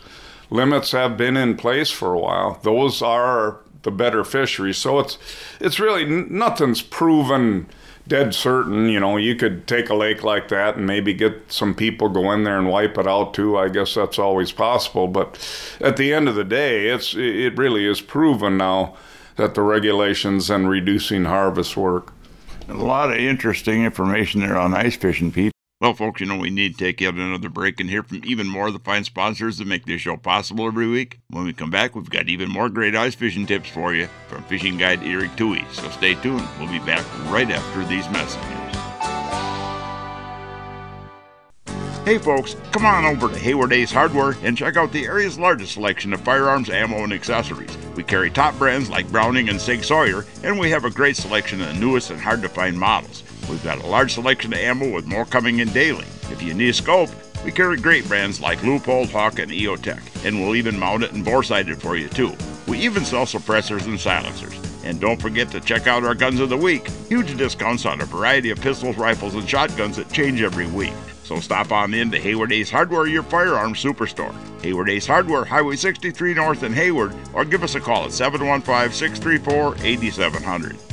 limits 0.48 0.92
have 0.92 1.16
been 1.16 1.36
in 1.36 1.56
place 1.56 1.90
for 1.90 2.14
a 2.14 2.20
while. 2.20 2.60
Those 2.62 3.02
are 3.02 3.58
the 3.82 3.90
better 3.90 4.24
fisheries. 4.24 4.78
So 4.78 4.98
it's 4.98 5.18
it's 5.60 5.80
really 5.80 6.04
nothing's 6.04 6.82
proven 6.82 7.66
dead 8.06 8.34
certain. 8.34 8.88
You 8.88 9.00
know, 9.00 9.16
you 9.16 9.36
could 9.36 9.66
take 9.66 9.88
a 9.88 9.94
lake 9.94 10.22
like 10.22 10.48
that 10.48 10.76
and 10.76 10.86
maybe 10.86 11.14
get 11.14 11.52
some 11.52 11.74
people 11.74 12.08
go 12.08 12.32
in 12.32 12.44
there 12.44 12.58
and 12.58 12.68
wipe 12.68 12.98
it 12.98 13.06
out 13.06 13.34
too. 13.34 13.58
I 13.58 13.68
guess 13.68 13.94
that's 13.94 14.18
always 14.18 14.52
possible. 14.52 15.08
But 15.08 15.38
at 15.80 15.96
the 15.96 16.12
end 16.12 16.28
of 16.28 16.34
the 16.34 16.44
day, 16.44 16.88
it's 16.88 17.14
it 17.14 17.56
really 17.56 17.86
is 17.86 18.00
proven 18.00 18.56
now 18.56 18.96
that 19.36 19.54
the 19.54 19.62
regulations 19.62 20.50
and 20.50 20.68
reducing 20.68 21.24
harvest 21.24 21.76
work. 21.76 22.12
A 22.68 22.74
lot 22.74 23.10
of 23.10 23.16
interesting 23.16 23.84
information 23.84 24.40
there 24.40 24.56
on 24.56 24.74
ice 24.74 24.96
fishing, 24.96 25.32
Pete. 25.32 25.51
Well, 25.82 25.94
folks, 25.94 26.20
you 26.20 26.28
know, 26.28 26.36
we 26.36 26.50
need 26.50 26.78
to 26.78 26.84
take 26.84 27.00
yet 27.00 27.14
another 27.14 27.48
break 27.48 27.80
and 27.80 27.90
hear 27.90 28.04
from 28.04 28.20
even 28.24 28.46
more 28.46 28.68
of 28.68 28.72
the 28.72 28.78
fine 28.78 29.02
sponsors 29.02 29.58
that 29.58 29.66
make 29.66 29.84
this 29.84 30.00
show 30.00 30.16
possible 30.16 30.68
every 30.68 30.86
week. 30.86 31.18
When 31.30 31.42
we 31.42 31.52
come 31.52 31.70
back, 31.70 31.96
we've 31.96 32.08
got 32.08 32.28
even 32.28 32.48
more 32.48 32.68
great 32.68 32.94
ice 32.94 33.16
fishing 33.16 33.46
tips 33.46 33.68
for 33.68 33.92
you 33.92 34.06
from 34.28 34.44
fishing 34.44 34.78
guide 34.78 35.02
Erik 35.02 35.32
Thue. 35.32 35.64
So 35.72 35.90
stay 35.90 36.14
tuned. 36.14 36.46
We'll 36.60 36.70
be 36.70 36.78
back 36.78 37.04
right 37.32 37.50
after 37.50 37.84
these 37.84 38.08
messages. 38.10 38.46
Hey 42.04 42.18
folks, 42.18 42.54
come 42.70 42.86
on 42.86 43.04
over 43.04 43.26
to 43.28 43.38
Hayward 43.40 43.72
Ace 43.72 43.90
Hardware 43.90 44.36
and 44.44 44.56
check 44.56 44.76
out 44.76 44.92
the 44.92 45.06
area's 45.06 45.36
largest 45.36 45.72
selection 45.72 46.12
of 46.12 46.20
firearms, 46.20 46.70
ammo, 46.70 46.98
and 46.98 47.12
accessories. 47.12 47.76
We 47.96 48.04
carry 48.04 48.30
top 48.30 48.56
brands 48.56 48.88
like 48.88 49.10
Browning 49.10 49.48
and 49.48 49.60
Sig 49.60 49.82
Sauer, 49.82 50.26
and 50.44 50.60
we 50.60 50.70
have 50.70 50.84
a 50.84 50.90
great 50.90 51.16
selection 51.16 51.60
of 51.60 51.66
the 51.66 51.80
newest 51.80 52.10
and 52.10 52.20
hard 52.20 52.42
to 52.42 52.48
find 52.48 52.78
models. 52.78 53.24
We've 53.48 53.62
got 53.62 53.82
a 53.82 53.86
large 53.86 54.14
selection 54.14 54.52
of 54.52 54.58
ammo 54.58 54.92
with 54.92 55.06
more 55.06 55.24
coming 55.24 55.58
in 55.58 55.68
daily. 55.68 56.06
If 56.30 56.42
you 56.42 56.54
need 56.54 56.70
a 56.70 56.74
scope, 56.74 57.10
we 57.44 57.50
carry 57.50 57.76
great 57.76 58.06
brands 58.06 58.40
like 58.40 58.60
Leupold, 58.60 59.10
Hawke, 59.10 59.38
and 59.38 59.50
EOTech, 59.50 60.24
and 60.24 60.40
we'll 60.40 60.56
even 60.56 60.78
mount 60.78 61.02
it 61.02 61.12
and 61.12 61.24
bore 61.24 61.42
sight 61.42 61.68
it 61.68 61.80
for 61.80 61.96
you 61.96 62.08
too. 62.08 62.32
We 62.68 62.78
even 62.78 63.04
sell 63.04 63.26
suppressors 63.26 63.86
and 63.86 63.98
silencers. 63.98 64.58
And 64.84 65.00
don't 65.00 65.20
forget 65.20 65.50
to 65.50 65.60
check 65.60 65.86
out 65.86 66.04
our 66.04 66.14
Guns 66.14 66.40
of 66.40 66.48
the 66.48 66.56
Week. 66.56 66.88
Huge 67.08 67.36
discounts 67.36 67.86
on 67.86 68.00
a 68.00 68.04
variety 68.04 68.50
of 68.50 68.60
pistols, 68.60 68.96
rifles, 68.96 69.34
and 69.34 69.48
shotguns 69.48 69.96
that 69.96 70.12
change 70.12 70.42
every 70.42 70.66
week. 70.66 70.92
So 71.24 71.38
stop 71.40 71.70
on 71.70 71.94
in 71.94 72.10
to 72.10 72.18
Hayward 72.18 72.52
Ace 72.52 72.70
Hardware, 72.70 73.06
your 73.06 73.22
firearms 73.22 73.82
superstore. 73.82 74.34
Hayward 74.62 74.90
Ace 74.90 75.06
Hardware, 75.06 75.44
Highway 75.44 75.76
63 75.76 76.34
North 76.34 76.62
in 76.62 76.72
Hayward, 76.72 77.14
or 77.32 77.44
give 77.44 77.62
us 77.62 77.74
a 77.74 77.80
call 77.80 78.04
at 78.04 78.12
715 78.12 78.92
634 78.92 79.76
8700. 79.84 80.91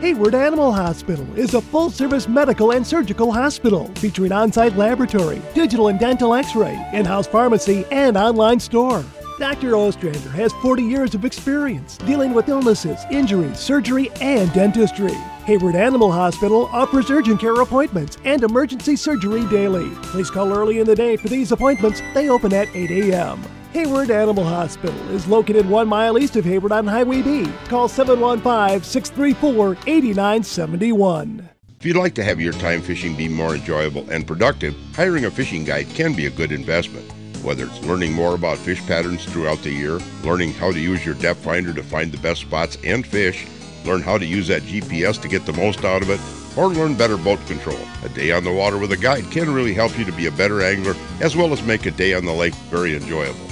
Hayward 0.00 0.34
Animal 0.34 0.72
Hospital 0.72 1.26
is 1.36 1.52
a 1.52 1.60
full 1.60 1.90
service 1.90 2.26
medical 2.26 2.70
and 2.70 2.86
surgical 2.86 3.30
hospital 3.30 3.88
featuring 3.96 4.32
on 4.32 4.50
site 4.50 4.74
laboratory, 4.74 5.42
digital 5.52 5.88
and 5.88 6.00
dental 6.00 6.34
x 6.34 6.56
ray, 6.56 6.82
in 6.94 7.04
house 7.04 7.26
pharmacy, 7.26 7.84
and 7.90 8.16
online 8.16 8.58
store. 8.58 9.04
Dr. 9.38 9.76
Ostrander 9.76 10.30
has 10.30 10.54
40 10.62 10.84
years 10.84 11.14
of 11.14 11.26
experience 11.26 11.98
dealing 11.98 12.32
with 12.32 12.48
illnesses, 12.48 12.98
injuries, 13.10 13.58
surgery, 13.58 14.10
and 14.22 14.50
dentistry. 14.54 15.12
Hayward 15.44 15.76
Animal 15.76 16.10
Hospital 16.10 16.70
offers 16.72 17.10
urgent 17.10 17.38
care 17.38 17.60
appointments 17.60 18.16
and 18.24 18.42
emergency 18.42 18.96
surgery 18.96 19.44
daily. 19.48 19.90
Please 20.04 20.30
call 20.30 20.50
early 20.50 20.78
in 20.78 20.86
the 20.86 20.96
day 20.96 21.16
for 21.16 21.28
these 21.28 21.52
appointments. 21.52 22.00
They 22.14 22.30
open 22.30 22.54
at 22.54 22.74
8 22.74 22.90
a.m. 22.90 23.38
Hayward 23.72 24.10
Animal 24.10 24.42
Hospital 24.42 24.98
is 25.10 25.28
located 25.28 25.64
one 25.64 25.86
mile 25.86 26.18
east 26.18 26.34
of 26.34 26.44
Hayward 26.44 26.72
on 26.72 26.88
Highway 26.88 27.22
B. 27.22 27.48
Call 27.66 27.86
715 27.86 28.82
634 28.82 29.76
8971. 29.86 31.48
If 31.78 31.86
you'd 31.86 31.94
like 31.94 32.14
to 32.16 32.24
have 32.24 32.40
your 32.40 32.52
time 32.54 32.82
fishing 32.82 33.14
be 33.14 33.28
more 33.28 33.54
enjoyable 33.54 34.10
and 34.10 34.26
productive, 34.26 34.74
hiring 34.96 35.24
a 35.24 35.30
fishing 35.30 35.64
guide 35.64 35.88
can 35.90 36.14
be 36.14 36.26
a 36.26 36.30
good 36.30 36.50
investment. 36.50 37.08
Whether 37.44 37.66
it's 37.66 37.80
learning 37.84 38.12
more 38.12 38.34
about 38.34 38.58
fish 38.58 38.84
patterns 38.88 39.24
throughout 39.24 39.62
the 39.62 39.70
year, 39.70 40.00
learning 40.24 40.52
how 40.54 40.72
to 40.72 40.80
use 40.80 41.06
your 41.06 41.14
depth 41.14 41.38
finder 41.38 41.72
to 41.72 41.82
find 41.84 42.10
the 42.10 42.18
best 42.18 42.40
spots 42.40 42.76
and 42.82 43.06
fish, 43.06 43.46
learn 43.84 44.02
how 44.02 44.18
to 44.18 44.26
use 44.26 44.48
that 44.48 44.62
GPS 44.62 45.22
to 45.22 45.28
get 45.28 45.46
the 45.46 45.52
most 45.52 45.84
out 45.84 46.02
of 46.02 46.10
it, 46.10 46.20
or 46.58 46.66
learn 46.66 46.96
better 46.96 47.16
boat 47.16 47.38
control. 47.46 47.78
A 48.04 48.08
day 48.08 48.32
on 48.32 48.42
the 48.42 48.52
water 48.52 48.78
with 48.78 48.90
a 48.90 48.96
guide 48.96 49.30
can 49.30 49.54
really 49.54 49.74
help 49.74 49.96
you 49.96 50.04
to 50.04 50.12
be 50.12 50.26
a 50.26 50.32
better 50.32 50.60
angler 50.60 50.96
as 51.20 51.36
well 51.36 51.52
as 51.52 51.62
make 51.62 51.86
a 51.86 51.92
day 51.92 52.14
on 52.14 52.24
the 52.24 52.32
lake 52.32 52.54
very 52.68 52.96
enjoyable. 52.96 53.49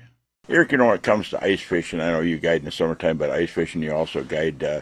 Erik, 0.48 0.70
you 0.72 0.78
know, 0.78 0.86
when 0.86 0.94
it 0.94 1.02
comes 1.02 1.30
to 1.30 1.44
ice 1.44 1.60
fishing, 1.60 2.00
I 2.00 2.12
know 2.12 2.20
you 2.20 2.38
guide 2.38 2.60
in 2.60 2.66
the 2.66 2.70
summertime, 2.70 3.16
but 3.16 3.30
ice 3.30 3.50
fishing, 3.50 3.82
you 3.82 3.92
also 3.92 4.22
guide, 4.22 4.62
uh, 4.62 4.80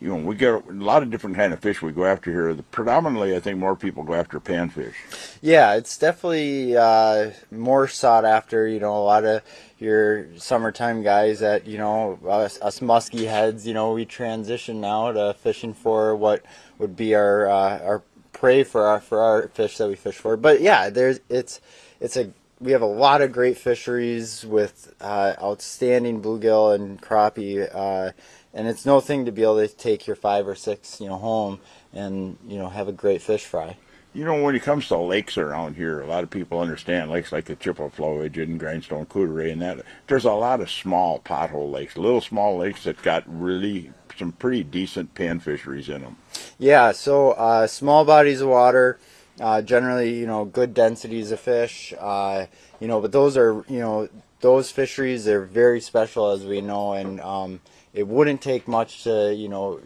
you 0.00 0.08
know, 0.08 0.16
we 0.16 0.36
get 0.36 0.54
a 0.54 0.62
lot 0.72 1.02
of 1.02 1.10
different 1.10 1.34
kind 1.34 1.52
of 1.52 1.58
fish 1.58 1.82
we 1.82 1.90
go 1.90 2.04
after 2.04 2.30
here. 2.30 2.54
The, 2.54 2.62
predominantly, 2.62 3.34
I 3.34 3.40
think 3.40 3.58
more 3.58 3.74
people 3.74 4.04
go 4.04 4.14
after 4.14 4.38
panfish. 4.38 4.94
Yeah, 5.40 5.74
it's 5.74 5.98
definitely 5.98 6.76
uh, 6.76 7.32
more 7.50 7.88
sought 7.88 8.24
after. 8.24 8.68
You 8.68 8.78
know, 8.78 8.96
a 8.96 9.02
lot 9.02 9.24
of 9.24 9.42
your 9.78 10.26
summertime 10.38 11.02
guys 11.02 11.40
that 11.40 11.66
you 11.66 11.78
know 11.78 12.18
us, 12.28 12.60
us 12.62 12.80
musky 12.80 13.26
heads. 13.26 13.66
You 13.66 13.74
know, 13.74 13.92
we 13.92 14.04
transition 14.04 14.80
now 14.80 15.10
to 15.10 15.34
fishing 15.34 15.74
for 15.74 16.14
what 16.14 16.44
would 16.78 16.96
be 16.96 17.14
our 17.14 17.48
uh, 17.48 17.78
our 17.80 18.02
prey 18.32 18.64
for 18.64 18.86
our 18.86 19.00
for 19.00 19.20
our 19.20 19.48
fish 19.48 19.78
that 19.78 19.88
we 19.88 19.94
fish 19.94 20.16
for. 20.16 20.36
But 20.36 20.60
yeah, 20.60 20.90
there's 20.90 21.20
it's 21.28 21.60
it's 22.00 22.16
a 22.16 22.32
we 22.62 22.72
have 22.72 22.82
a 22.82 22.86
lot 22.86 23.20
of 23.20 23.32
great 23.32 23.58
fisheries 23.58 24.46
with 24.46 24.94
uh, 25.00 25.34
outstanding 25.42 26.22
bluegill 26.22 26.74
and 26.74 27.02
crappie, 27.02 27.68
uh, 27.74 28.12
and 28.54 28.68
it's 28.68 28.86
no 28.86 29.00
thing 29.00 29.24
to 29.24 29.32
be 29.32 29.42
able 29.42 29.66
to 29.66 29.68
take 29.68 30.06
your 30.06 30.16
five 30.16 30.46
or 30.46 30.54
six, 30.54 31.00
you 31.00 31.08
know, 31.08 31.16
home 31.16 31.60
and 31.92 32.38
you 32.46 32.58
know 32.58 32.68
have 32.68 32.88
a 32.88 32.92
great 32.92 33.20
fish 33.20 33.44
fry. 33.44 33.76
You 34.14 34.26
know, 34.26 34.42
when 34.42 34.54
it 34.54 34.62
comes 34.62 34.88
to 34.88 34.98
lakes 34.98 35.38
around 35.38 35.74
here, 35.74 36.00
a 36.00 36.06
lot 36.06 36.22
of 36.22 36.28
people 36.28 36.60
understand 36.60 37.10
lakes 37.10 37.32
like 37.32 37.46
the 37.46 37.56
Chippewa 37.56 37.88
Flowage 37.88 38.40
and 38.40 38.60
Grindstone 38.60 39.06
Courte 39.06 39.30
Oreilles 39.30 39.52
and 39.52 39.62
that. 39.62 39.78
There's 40.06 40.26
a 40.26 40.32
lot 40.32 40.60
of 40.60 40.70
small 40.70 41.20
pothole 41.20 41.72
lakes, 41.72 41.96
little 41.96 42.20
small 42.20 42.58
lakes 42.58 42.84
that 42.84 43.00
got 43.02 43.24
really 43.26 43.90
some 44.18 44.32
pretty 44.32 44.62
decent 44.64 45.14
pan 45.14 45.40
fisheries 45.40 45.88
in 45.88 46.02
them. 46.02 46.16
Yeah, 46.58 46.92
so 46.92 47.30
uh, 47.32 47.66
small 47.66 48.04
bodies 48.04 48.42
of 48.42 48.48
water, 48.48 48.98
uh, 49.40 49.62
generally, 49.62 50.14
you 50.14 50.26
know, 50.26 50.44
good 50.44 50.74
densities 50.74 51.32
of 51.32 51.40
fish, 51.40 51.94
uh, 51.98 52.46
you 52.80 52.88
know, 52.88 53.00
but 53.00 53.12
those 53.12 53.36
are, 53.36 53.64
you 53.68 53.78
know, 53.78 54.08
those 54.40 54.70
fisheries 54.70 55.24
they're 55.24 55.42
very 55.42 55.80
special 55.80 56.30
as 56.30 56.44
we 56.44 56.60
know, 56.60 56.92
and 56.92 57.20
um, 57.20 57.60
it 57.94 58.06
wouldn't 58.06 58.42
take 58.42 58.66
much 58.68 59.04
to, 59.04 59.34
you 59.34 59.48
know, 59.48 59.80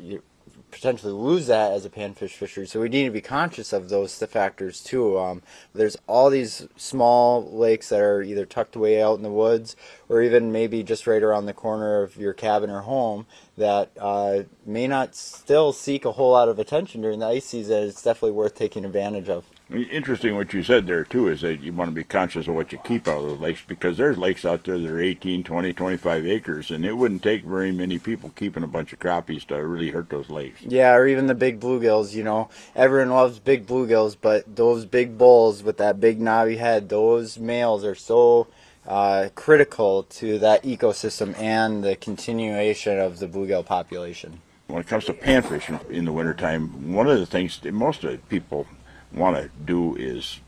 potentially 0.71 1.13
lose 1.13 1.47
that 1.47 1.73
as 1.73 1.85
a 1.85 1.91
panfish 1.91 2.33
fishery. 2.33 2.67
So 2.67 2.81
we 2.81 2.89
need 2.89 3.05
to 3.05 3.11
be 3.11 3.23
conscious 3.23 3.73
of 3.73 3.89
those 3.89 4.15
factors 4.17 4.83
too. 4.83 5.19
Um, 5.19 5.43
there's 5.75 5.97
all 6.07 6.29
these 6.29 6.69
small 6.77 7.51
lakes 7.51 7.89
that 7.89 8.01
are 8.01 8.23
either 8.23 8.45
tucked 8.45 8.77
away 8.77 9.01
out 9.01 9.17
in 9.17 9.23
the 9.23 9.31
woods 9.31 9.75
or 10.09 10.23
even 10.23 10.53
maybe 10.53 10.83
just 10.83 11.07
right 11.07 11.23
around 11.23 11.47
the 11.47 11.53
corner 11.53 12.03
of 12.03 12.17
your 12.17 12.33
cabin 12.33 12.71
or 12.71 12.81
home 12.81 13.27
that 13.57 13.91
uh, 13.99 14.43
may 14.65 14.87
not 14.87 15.15
still 15.15 15.73
seek 15.73 16.05
a 16.05 16.13
whole 16.13 16.33
lot 16.33 16.49
of 16.49 16.59
attention 16.59 17.01
during 17.01 17.19
the 17.19 17.27
ice 17.27 17.47
season. 17.47 17.85
It's 17.85 18.03
definitely 18.03 18.33
worth 18.33 18.55
taking 18.55 18.85
advantage 18.85 19.29
of. 19.29 19.45
Interesting 19.69 20.37
what 20.37 20.53
you 20.53 20.63
said 20.63 20.87
there 20.87 21.03
too 21.03 21.27
is 21.27 21.41
that 21.41 21.61
you 21.61 21.73
want 21.73 21.91
to 21.91 21.95
be 21.95 22.05
conscious 22.05 22.47
of 22.47 22.55
what 22.55 22.71
you 22.71 22.79
keep 22.85 23.09
out 23.09 23.25
of 23.25 23.31
the 23.31 23.35
lakes 23.35 23.63
because 23.67 23.97
there's 23.97 24.17
lakes 24.17 24.45
out 24.45 24.63
there 24.63 24.79
that 24.79 24.89
are 24.89 25.01
18, 25.01 25.43
20, 25.43 25.73
25 25.73 26.25
acres 26.25 26.71
and 26.71 26.85
it 26.85 26.93
wouldn't 26.93 27.25
take 27.25 27.43
very 27.43 27.73
many 27.73 27.99
people 27.99 28.31
keeping 28.37 28.63
a 28.63 28.69
bunch 28.69 28.93
of 28.93 29.01
crappies 29.01 29.45
to 29.49 29.57
really 29.57 29.91
hurt 29.91 30.09
those 30.09 30.31
lakes. 30.31 30.63
Yeah, 30.63 30.95
or 30.95 31.09
even 31.09 31.27
the 31.27 31.35
big 31.35 31.59
bluegills, 31.59 32.15
you 32.15 32.23
know. 32.23 32.49
Everyone 32.77 33.11
loves 33.11 33.41
big 33.41 33.67
bluegills, 33.67 34.17
but 34.21 34.55
those 34.55 34.85
big 34.85 35.19
bulls 35.19 35.65
with 35.65 35.79
that 35.79 35.99
big 35.99 36.21
knobby 36.21 36.59
head, 36.59 36.89
those 36.89 37.37
males 37.37 37.85
are 37.85 37.97
so 37.97 38.47
uh, 38.87 39.29
critical 39.35 40.05
to 40.05 40.39
that 40.39 40.63
ecosystem 40.63 41.37
and 41.39 41.83
the 41.83 41.97
continuation 41.97 42.99
of 42.99 43.19
the 43.19 43.27
bluegill 43.27 43.65
population. 43.65 44.41
When 44.69 44.81
it 44.81 44.87
comes 44.87 45.05
to 45.07 45.15
panfish 45.15 45.69
in 45.91 46.05
the 46.05 46.13
wintertime, 46.13 46.93
one 46.93 47.09
of 47.09 47.19
the 47.19 47.27
things 47.27 47.61
that 47.61 47.73
most 47.73 48.05
of 48.05 48.13
the 48.13 48.19
people 48.19 48.67
want 49.13 49.37
to 49.37 49.49
do 49.65 49.95
is 49.97 50.41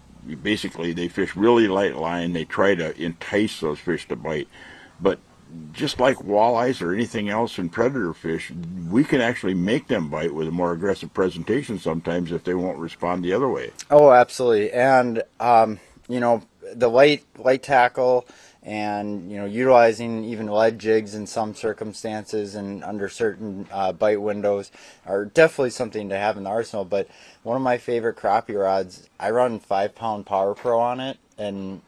basically 0.43 0.93
they 0.93 1.09
fish 1.09 1.37
really 1.37 1.69
light 1.69 1.97
line. 1.97 2.33
They 2.33 2.45
try 2.45 2.75
to 2.75 3.01
entice 3.01 3.61
those 3.61 3.79
fish 3.79 4.09
to 4.09 4.17
bite, 4.17 4.49
but 5.01 5.21
just 5.73 5.99
like 5.99 6.17
walleyes 6.19 6.83
or 6.83 6.93
anything 6.93 7.29
else 7.29 7.59
in 7.59 7.71
predator 7.71 8.13
fish, 8.13 8.53
we 8.91 9.05
can 9.05 9.21
actually 9.21 9.55
make 9.55 9.89
them 9.89 10.11
bite 10.11 10.35
with 10.35 10.49
a 10.49 10.51
more 10.51 10.73
aggressive 10.73 11.15
presentation 11.15 11.79
sometimes 11.79 12.33
if 12.33 12.45
they 12.45 12.55
won't 12.55 12.79
respond 12.79 13.25
the 13.25 13.33
other 13.33 13.49
way. 13.49 13.71
Oh, 13.91 14.11
absolutely. 14.11 14.73
And 14.73 15.23
um, 15.41 15.81
you 16.09 16.21
know, 16.21 16.43
the 16.75 16.89
light 16.89 17.25
light 17.37 17.63
tackle 17.63 18.27
and 18.63 19.31
you 19.31 19.39
know 19.39 19.45
utilizing 19.45 20.25
even 20.25 20.47
lead 20.47 20.79
jigs 20.79 21.15
in 21.15 21.27
some 21.27 21.55
circumstances 21.55 22.55
and 22.55 22.83
under 22.85 23.09
certain 23.09 23.67
uh, 23.73 23.93
bite 23.93 24.21
windows 24.21 24.71
are 25.07 25.25
definitely 25.25 25.71
something 25.71 26.09
to 26.09 26.17
have 26.17 26.37
in 26.37 26.45
the 26.45 26.51
arsenal 26.51 26.85
but 26.85 27.09
one 27.45 27.57
of 27.57 27.63
my 27.63 27.79
favorite 27.79 28.17
crappie 28.17 28.61
rods 28.61 29.09
i 29.21 29.31
run 29.31 29.59
five 29.59 29.95
pound 29.95 30.27
PowerPro 30.27 30.79
on 30.79 31.01
it 31.01 31.19
and 31.39 31.81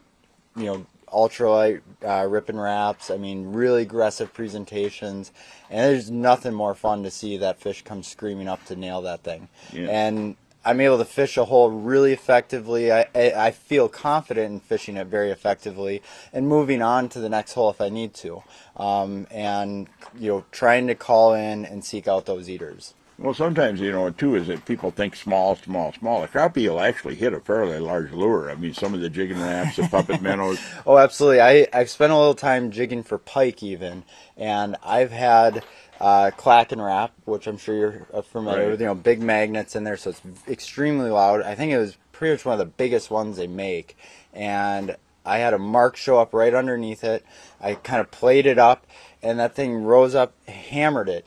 you 0.56 0.64
know 0.64 0.86
ultralight 1.12 1.80
uh, 2.06 2.24
Rippin' 2.26 2.58
Raps 2.58 3.10
i 3.10 3.16
mean 3.16 3.52
really 3.52 3.82
aggressive 3.82 4.32
presentations 4.32 5.32
and 5.68 5.80
there's 5.80 6.10
nothing 6.10 6.54
more 6.54 6.74
fun 6.74 7.02
to 7.02 7.10
see 7.10 7.36
that 7.36 7.60
fish 7.60 7.82
come 7.82 8.02
screaming 8.04 8.48
up 8.48 8.64
to 8.66 8.76
nail 8.76 9.02
that 9.02 9.22
thing 9.24 9.48
yeah. 9.72 9.88
and 9.88 10.36
I'm 10.64 10.80
able 10.80 10.98
to 10.98 11.04
fish 11.04 11.36
a 11.36 11.44
hole 11.44 11.70
really 11.70 12.12
effectively. 12.12 12.92
I, 12.92 13.06
I 13.14 13.50
feel 13.50 13.88
confident 13.88 14.52
in 14.52 14.60
fishing 14.60 14.96
it 14.96 15.06
very 15.06 15.30
effectively 15.30 16.02
and 16.32 16.46
moving 16.46 16.82
on 16.82 17.08
to 17.10 17.20
the 17.20 17.28
next 17.28 17.54
hole 17.54 17.70
if 17.70 17.80
I 17.80 17.88
need 17.88 18.14
to. 18.14 18.42
Um, 18.76 19.26
and, 19.30 19.88
you 20.18 20.30
know, 20.30 20.44
trying 20.52 20.86
to 20.88 20.94
call 20.94 21.34
in 21.34 21.64
and 21.64 21.84
seek 21.84 22.06
out 22.06 22.26
those 22.26 22.48
eaters. 22.48 22.94
Well, 23.20 23.34
sometimes, 23.34 23.80
you 23.80 23.92
know, 23.92 24.08
too, 24.08 24.34
is 24.34 24.46
that 24.46 24.64
people 24.64 24.90
think 24.90 25.14
small, 25.14 25.54
small, 25.56 25.92
small. 25.92 26.24
A 26.24 26.28
crappie 26.28 26.66
will 26.68 26.80
actually 26.80 27.16
hit 27.16 27.34
a 27.34 27.40
fairly 27.40 27.78
large 27.78 28.12
lure. 28.12 28.50
I 28.50 28.54
mean, 28.54 28.72
some 28.72 28.94
of 28.94 29.02
the 29.02 29.10
Jigging 29.10 29.38
Raps, 29.38 29.76
the 29.76 29.88
puppet 29.88 30.22
minnows. 30.22 30.58
oh, 30.86 30.96
absolutely. 30.96 31.42
I, 31.42 31.66
I've 31.70 31.90
spent 31.90 32.12
a 32.12 32.16
little 32.16 32.34
time 32.34 32.70
jigging 32.70 33.02
for 33.02 33.18
pike 33.18 33.62
even, 33.62 34.04
and 34.38 34.76
I've 34.82 35.10
had 35.10 35.62
uh, 36.00 36.30
Clackin' 36.36 36.84
Rap, 36.84 37.12
which 37.24 37.46
I'm 37.46 37.58
sure 37.58 37.74
you're 37.74 38.22
familiar 38.22 38.62
right. 38.62 38.70
with. 38.70 38.80
You 38.80 38.86
know, 38.86 38.94
big 38.94 39.20
magnets 39.20 39.76
in 39.76 39.84
there, 39.84 39.96
so 39.96 40.10
it's 40.10 40.22
extremely 40.48 41.10
loud. 41.10 41.42
I 41.42 41.54
think 41.54 41.72
it 41.72 41.78
was 41.78 41.96
pretty 42.12 42.34
much 42.34 42.44
one 42.44 42.54
of 42.54 42.58
the 42.58 42.72
biggest 42.72 43.10
ones 43.10 43.36
they 43.36 43.46
make, 43.46 43.96
and 44.32 44.96
I 45.24 45.38
had 45.38 45.54
a 45.54 45.58
mark 45.58 45.96
show 45.96 46.18
up 46.18 46.32
right 46.32 46.54
underneath 46.54 47.04
it. 47.04 47.24
I 47.60 47.74
kind 47.74 48.00
of 48.00 48.10
played 48.10 48.46
it 48.46 48.58
up, 48.58 48.86
and 49.22 49.38
that 49.38 49.54
thing 49.54 49.84
rose 49.84 50.14
up, 50.14 50.32
hammered 50.48 51.08
it. 51.08 51.26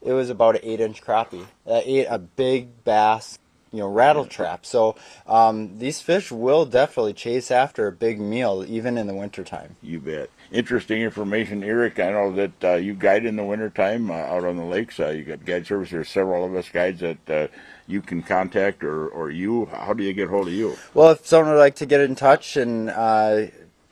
It 0.00 0.12
was 0.12 0.30
about 0.30 0.56
an 0.56 0.60
eight-inch 0.64 1.02
crappie. 1.02 1.46
That 1.66 1.86
ate 1.86 2.06
a 2.08 2.18
big 2.18 2.84
bass 2.84 3.38
you 3.74 3.80
know 3.80 3.88
Rat-L-Trap. 3.88 4.64
So 4.64 4.94
um, 5.26 5.78
these 5.78 6.00
fish 6.00 6.30
will 6.30 6.64
definitely 6.64 7.12
chase 7.12 7.50
after 7.50 7.88
a 7.88 7.92
big 7.92 8.20
meal 8.20 8.64
even 8.66 8.96
in 8.96 9.08
the 9.08 9.14
wintertime. 9.14 9.76
You 9.82 9.98
bet. 9.98 10.30
Interesting 10.52 11.02
information, 11.02 11.64
Erik. 11.64 11.98
I 11.98 12.10
know 12.10 12.32
that 12.32 12.64
uh, 12.64 12.74
you 12.74 12.94
guide 12.94 13.24
in 13.24 13.36
the 13.36 13.44
wintertime 13.44 14.10
uh, 14.10 14.14
out 14.14 14.44
on 14.44 14.56
the 14.56 14.64
lakes. 14.64 15.00
Uh, 15.00 15.08
you 15.08 15.24
got 15.24 15.44
guide 15.44 15.66
service. 15.66 15.90
There's 15.90 16.08
several 16.08 16.44
of 16.44 16.54
us 16.54 16.68
guides 16.68 17.00
that 17.00 17.30
uh, 17.30 17.48
you 17.86 18.00
can 18.02 18.22
contact 18.22 18.84
or, 18.84 19.08
or 19.08 19.30
you. 19.30 19.66
How 19.66 19.92
do 19.94 20.04
you 20.04 20.12
get 20.12 20.28
hold 20.28 20.48
of 20.48 20.54
you? 20.54 20.76
Well, 20.92 21.10
if 21.10 21.26
someone 21.26 21.54
would 21.54 21.60
like 21.60 21.76
to 21.76 21.86
get 21.86 22.00
in 22.00 22.14
touch 22.14 22.56
and 22.56 22.90
uh, 22.90 23.46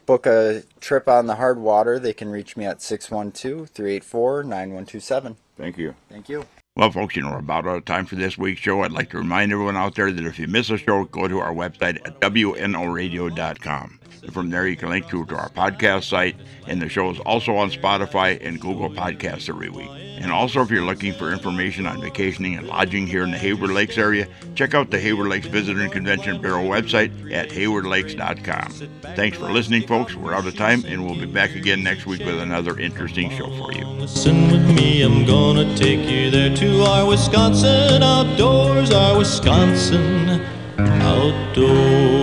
book 0.06 0.26
a 0.26 0.62
trip 0.80 1.08
on 1.08 1.26
the 1.26 1.36
hard 1.36 1.58
water, 1.58 1.98
they 1.98 2.12
can 2.12 2.28
reach 2.28 2.56
me 2.56 2.64
at 2.64 2.82
612 2.82 3.68
384 3.70 4.42
9127. 4.44 5.36
Thank 5.56 5.78
you. 5.78 5.94
Thank 6.08 6.28
you. 6.28 6.44
Well, 6.74 6.90
folks, 6.90 7.16
you 7.16 7.22
know, 7.22 7.32
we're 7.32 7.38
about 7.38 7.66
out 7.66 7.76
of 7.76 7.84
time 7.84 8.06
for 8.06 8.16
this 8.16 8.38
week's 8.38 8.60
show. 8.60 8.82
I'd 8.82 8.92
like 8.92 9.10
to 9.10 9.18
remind 9.18 9.52
everyone 9.52 9.76
out 9.76 9.94
there 9.94 10.10
that 10.10 10.24
if 10.24 10.38
you 10.38 10.46
miss 10.46 10.70
a 10.70 10.78
show, 10.78 11.04
go 11.04 11.28
to 11.28 11.38
our 11.38 11.52
website 11.52 11.96
at 12.06 12.18
wnoradio.com. 12.20 14.00
From 14.30 14.50
there, 14.50 14.66
you 14.66 14.76
can 14.76 14.90
link 14.90 15.08
through 15.08 15.26
to 15.26 15.36
our 15.36 15.48
podcast 15.50 16.04
site, 16.04 16.36
and 16.66 16.80
the 16.80 16.88
show 16.88 17.10
is 17.10 17.18
also 17.20 17.56
on 17.56 17.70
Spotify 17.70 18.38
and 18.40 18.60
Google 18.60 18.88
Podcasts 18.88 19.48
every 19.48 19.68
week. 19.68 19.90
And 20.22 20.30
also, 20.30 20.62
if 20.62 20.70
you're 20.70 20.84
looking 20.84 21.12
for 21.12 21.32
information 21.32 21.86
on 21.86 22.00
vacationing 22.00 22.54
and 22.54 22.68
lodging 22.68 23.08
here 23.08 23.24
in 23.24 23.32
the 23.32 23.38
Hayward 23.38 23.70
Lakes 23.70 23.98
area, 23.98 24.28
check 24.54 24.72
out 24.72 24.90
the 24.90 25.00
Hayward 25.00 25.28
Lakes 25.28 25.48
Visitor 25.48 25.80
and 25.80 25.90
Convention 25.90 26.40
Bureau 26.40 26.62
website 26.62 27.32
at 27.32 27.50
haywardlakes.com. 27.50 28.70
Thanks 29.16 29.36
for 29.36 29.50
listening, 29.50 29.86
folks. 29.88 30.14
We're 30.14 30.34
out 30.34 30.46
of 30.46 30.56
time, 30.56 30.84
and 30.86 31.04
we'll 31.04 31.18
be 31.18 31.26
back 31.26 31.56
again 31.56 31.82
next 31.82 32.06
week 32.06 32.20
with 32.20 32.38
another 32.38 32.78
interesting 32.78 33.30
show 33.30 33.50
for 33.56 33.72
you. 33.72 33.84
Listen 33.84 34.52
with 34.52 34.76
me, 34.76 35.02
I'm 35.02 35.26
gonna 35.26 35.76
take 35.76 36.08
you 36.08 36.30
there 36.30 36.54
to 36.54 36.82
our 36.82 37.06
Wisconsin 37.06 38.02
outdoors, 38.02 38.92
our 38.92 39.18
Wisconsin 39.18 40.40
outdoors. 40.78 42.21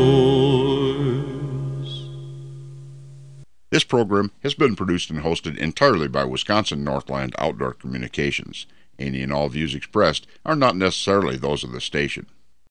This 3.71 3.83
program 3.83 4.31
has 4.41 4.55
been 4.55 4.75
produced 4.75 5.11
and 5.11 5.19
hosted 5.19 5.57
entirely 5.57 6.07
by 6.07 6.23
Wisconsin 6.25 6.83
Northland 6.83 7.35
Outdoor 7.37 7.73
Communications. 7.73 8.65
Any 8.97 9.21
and 9.21 9.31
all 9.31 9.47
views 9.47 9.75
expressed 9.75 10.25
are 10.43 10.55
not 10.55 10.75
necessarily 10.75 11.37
those 11.37 11.63
of 11.63 11.71
the 11.71 11.79
station. 11.79 12.25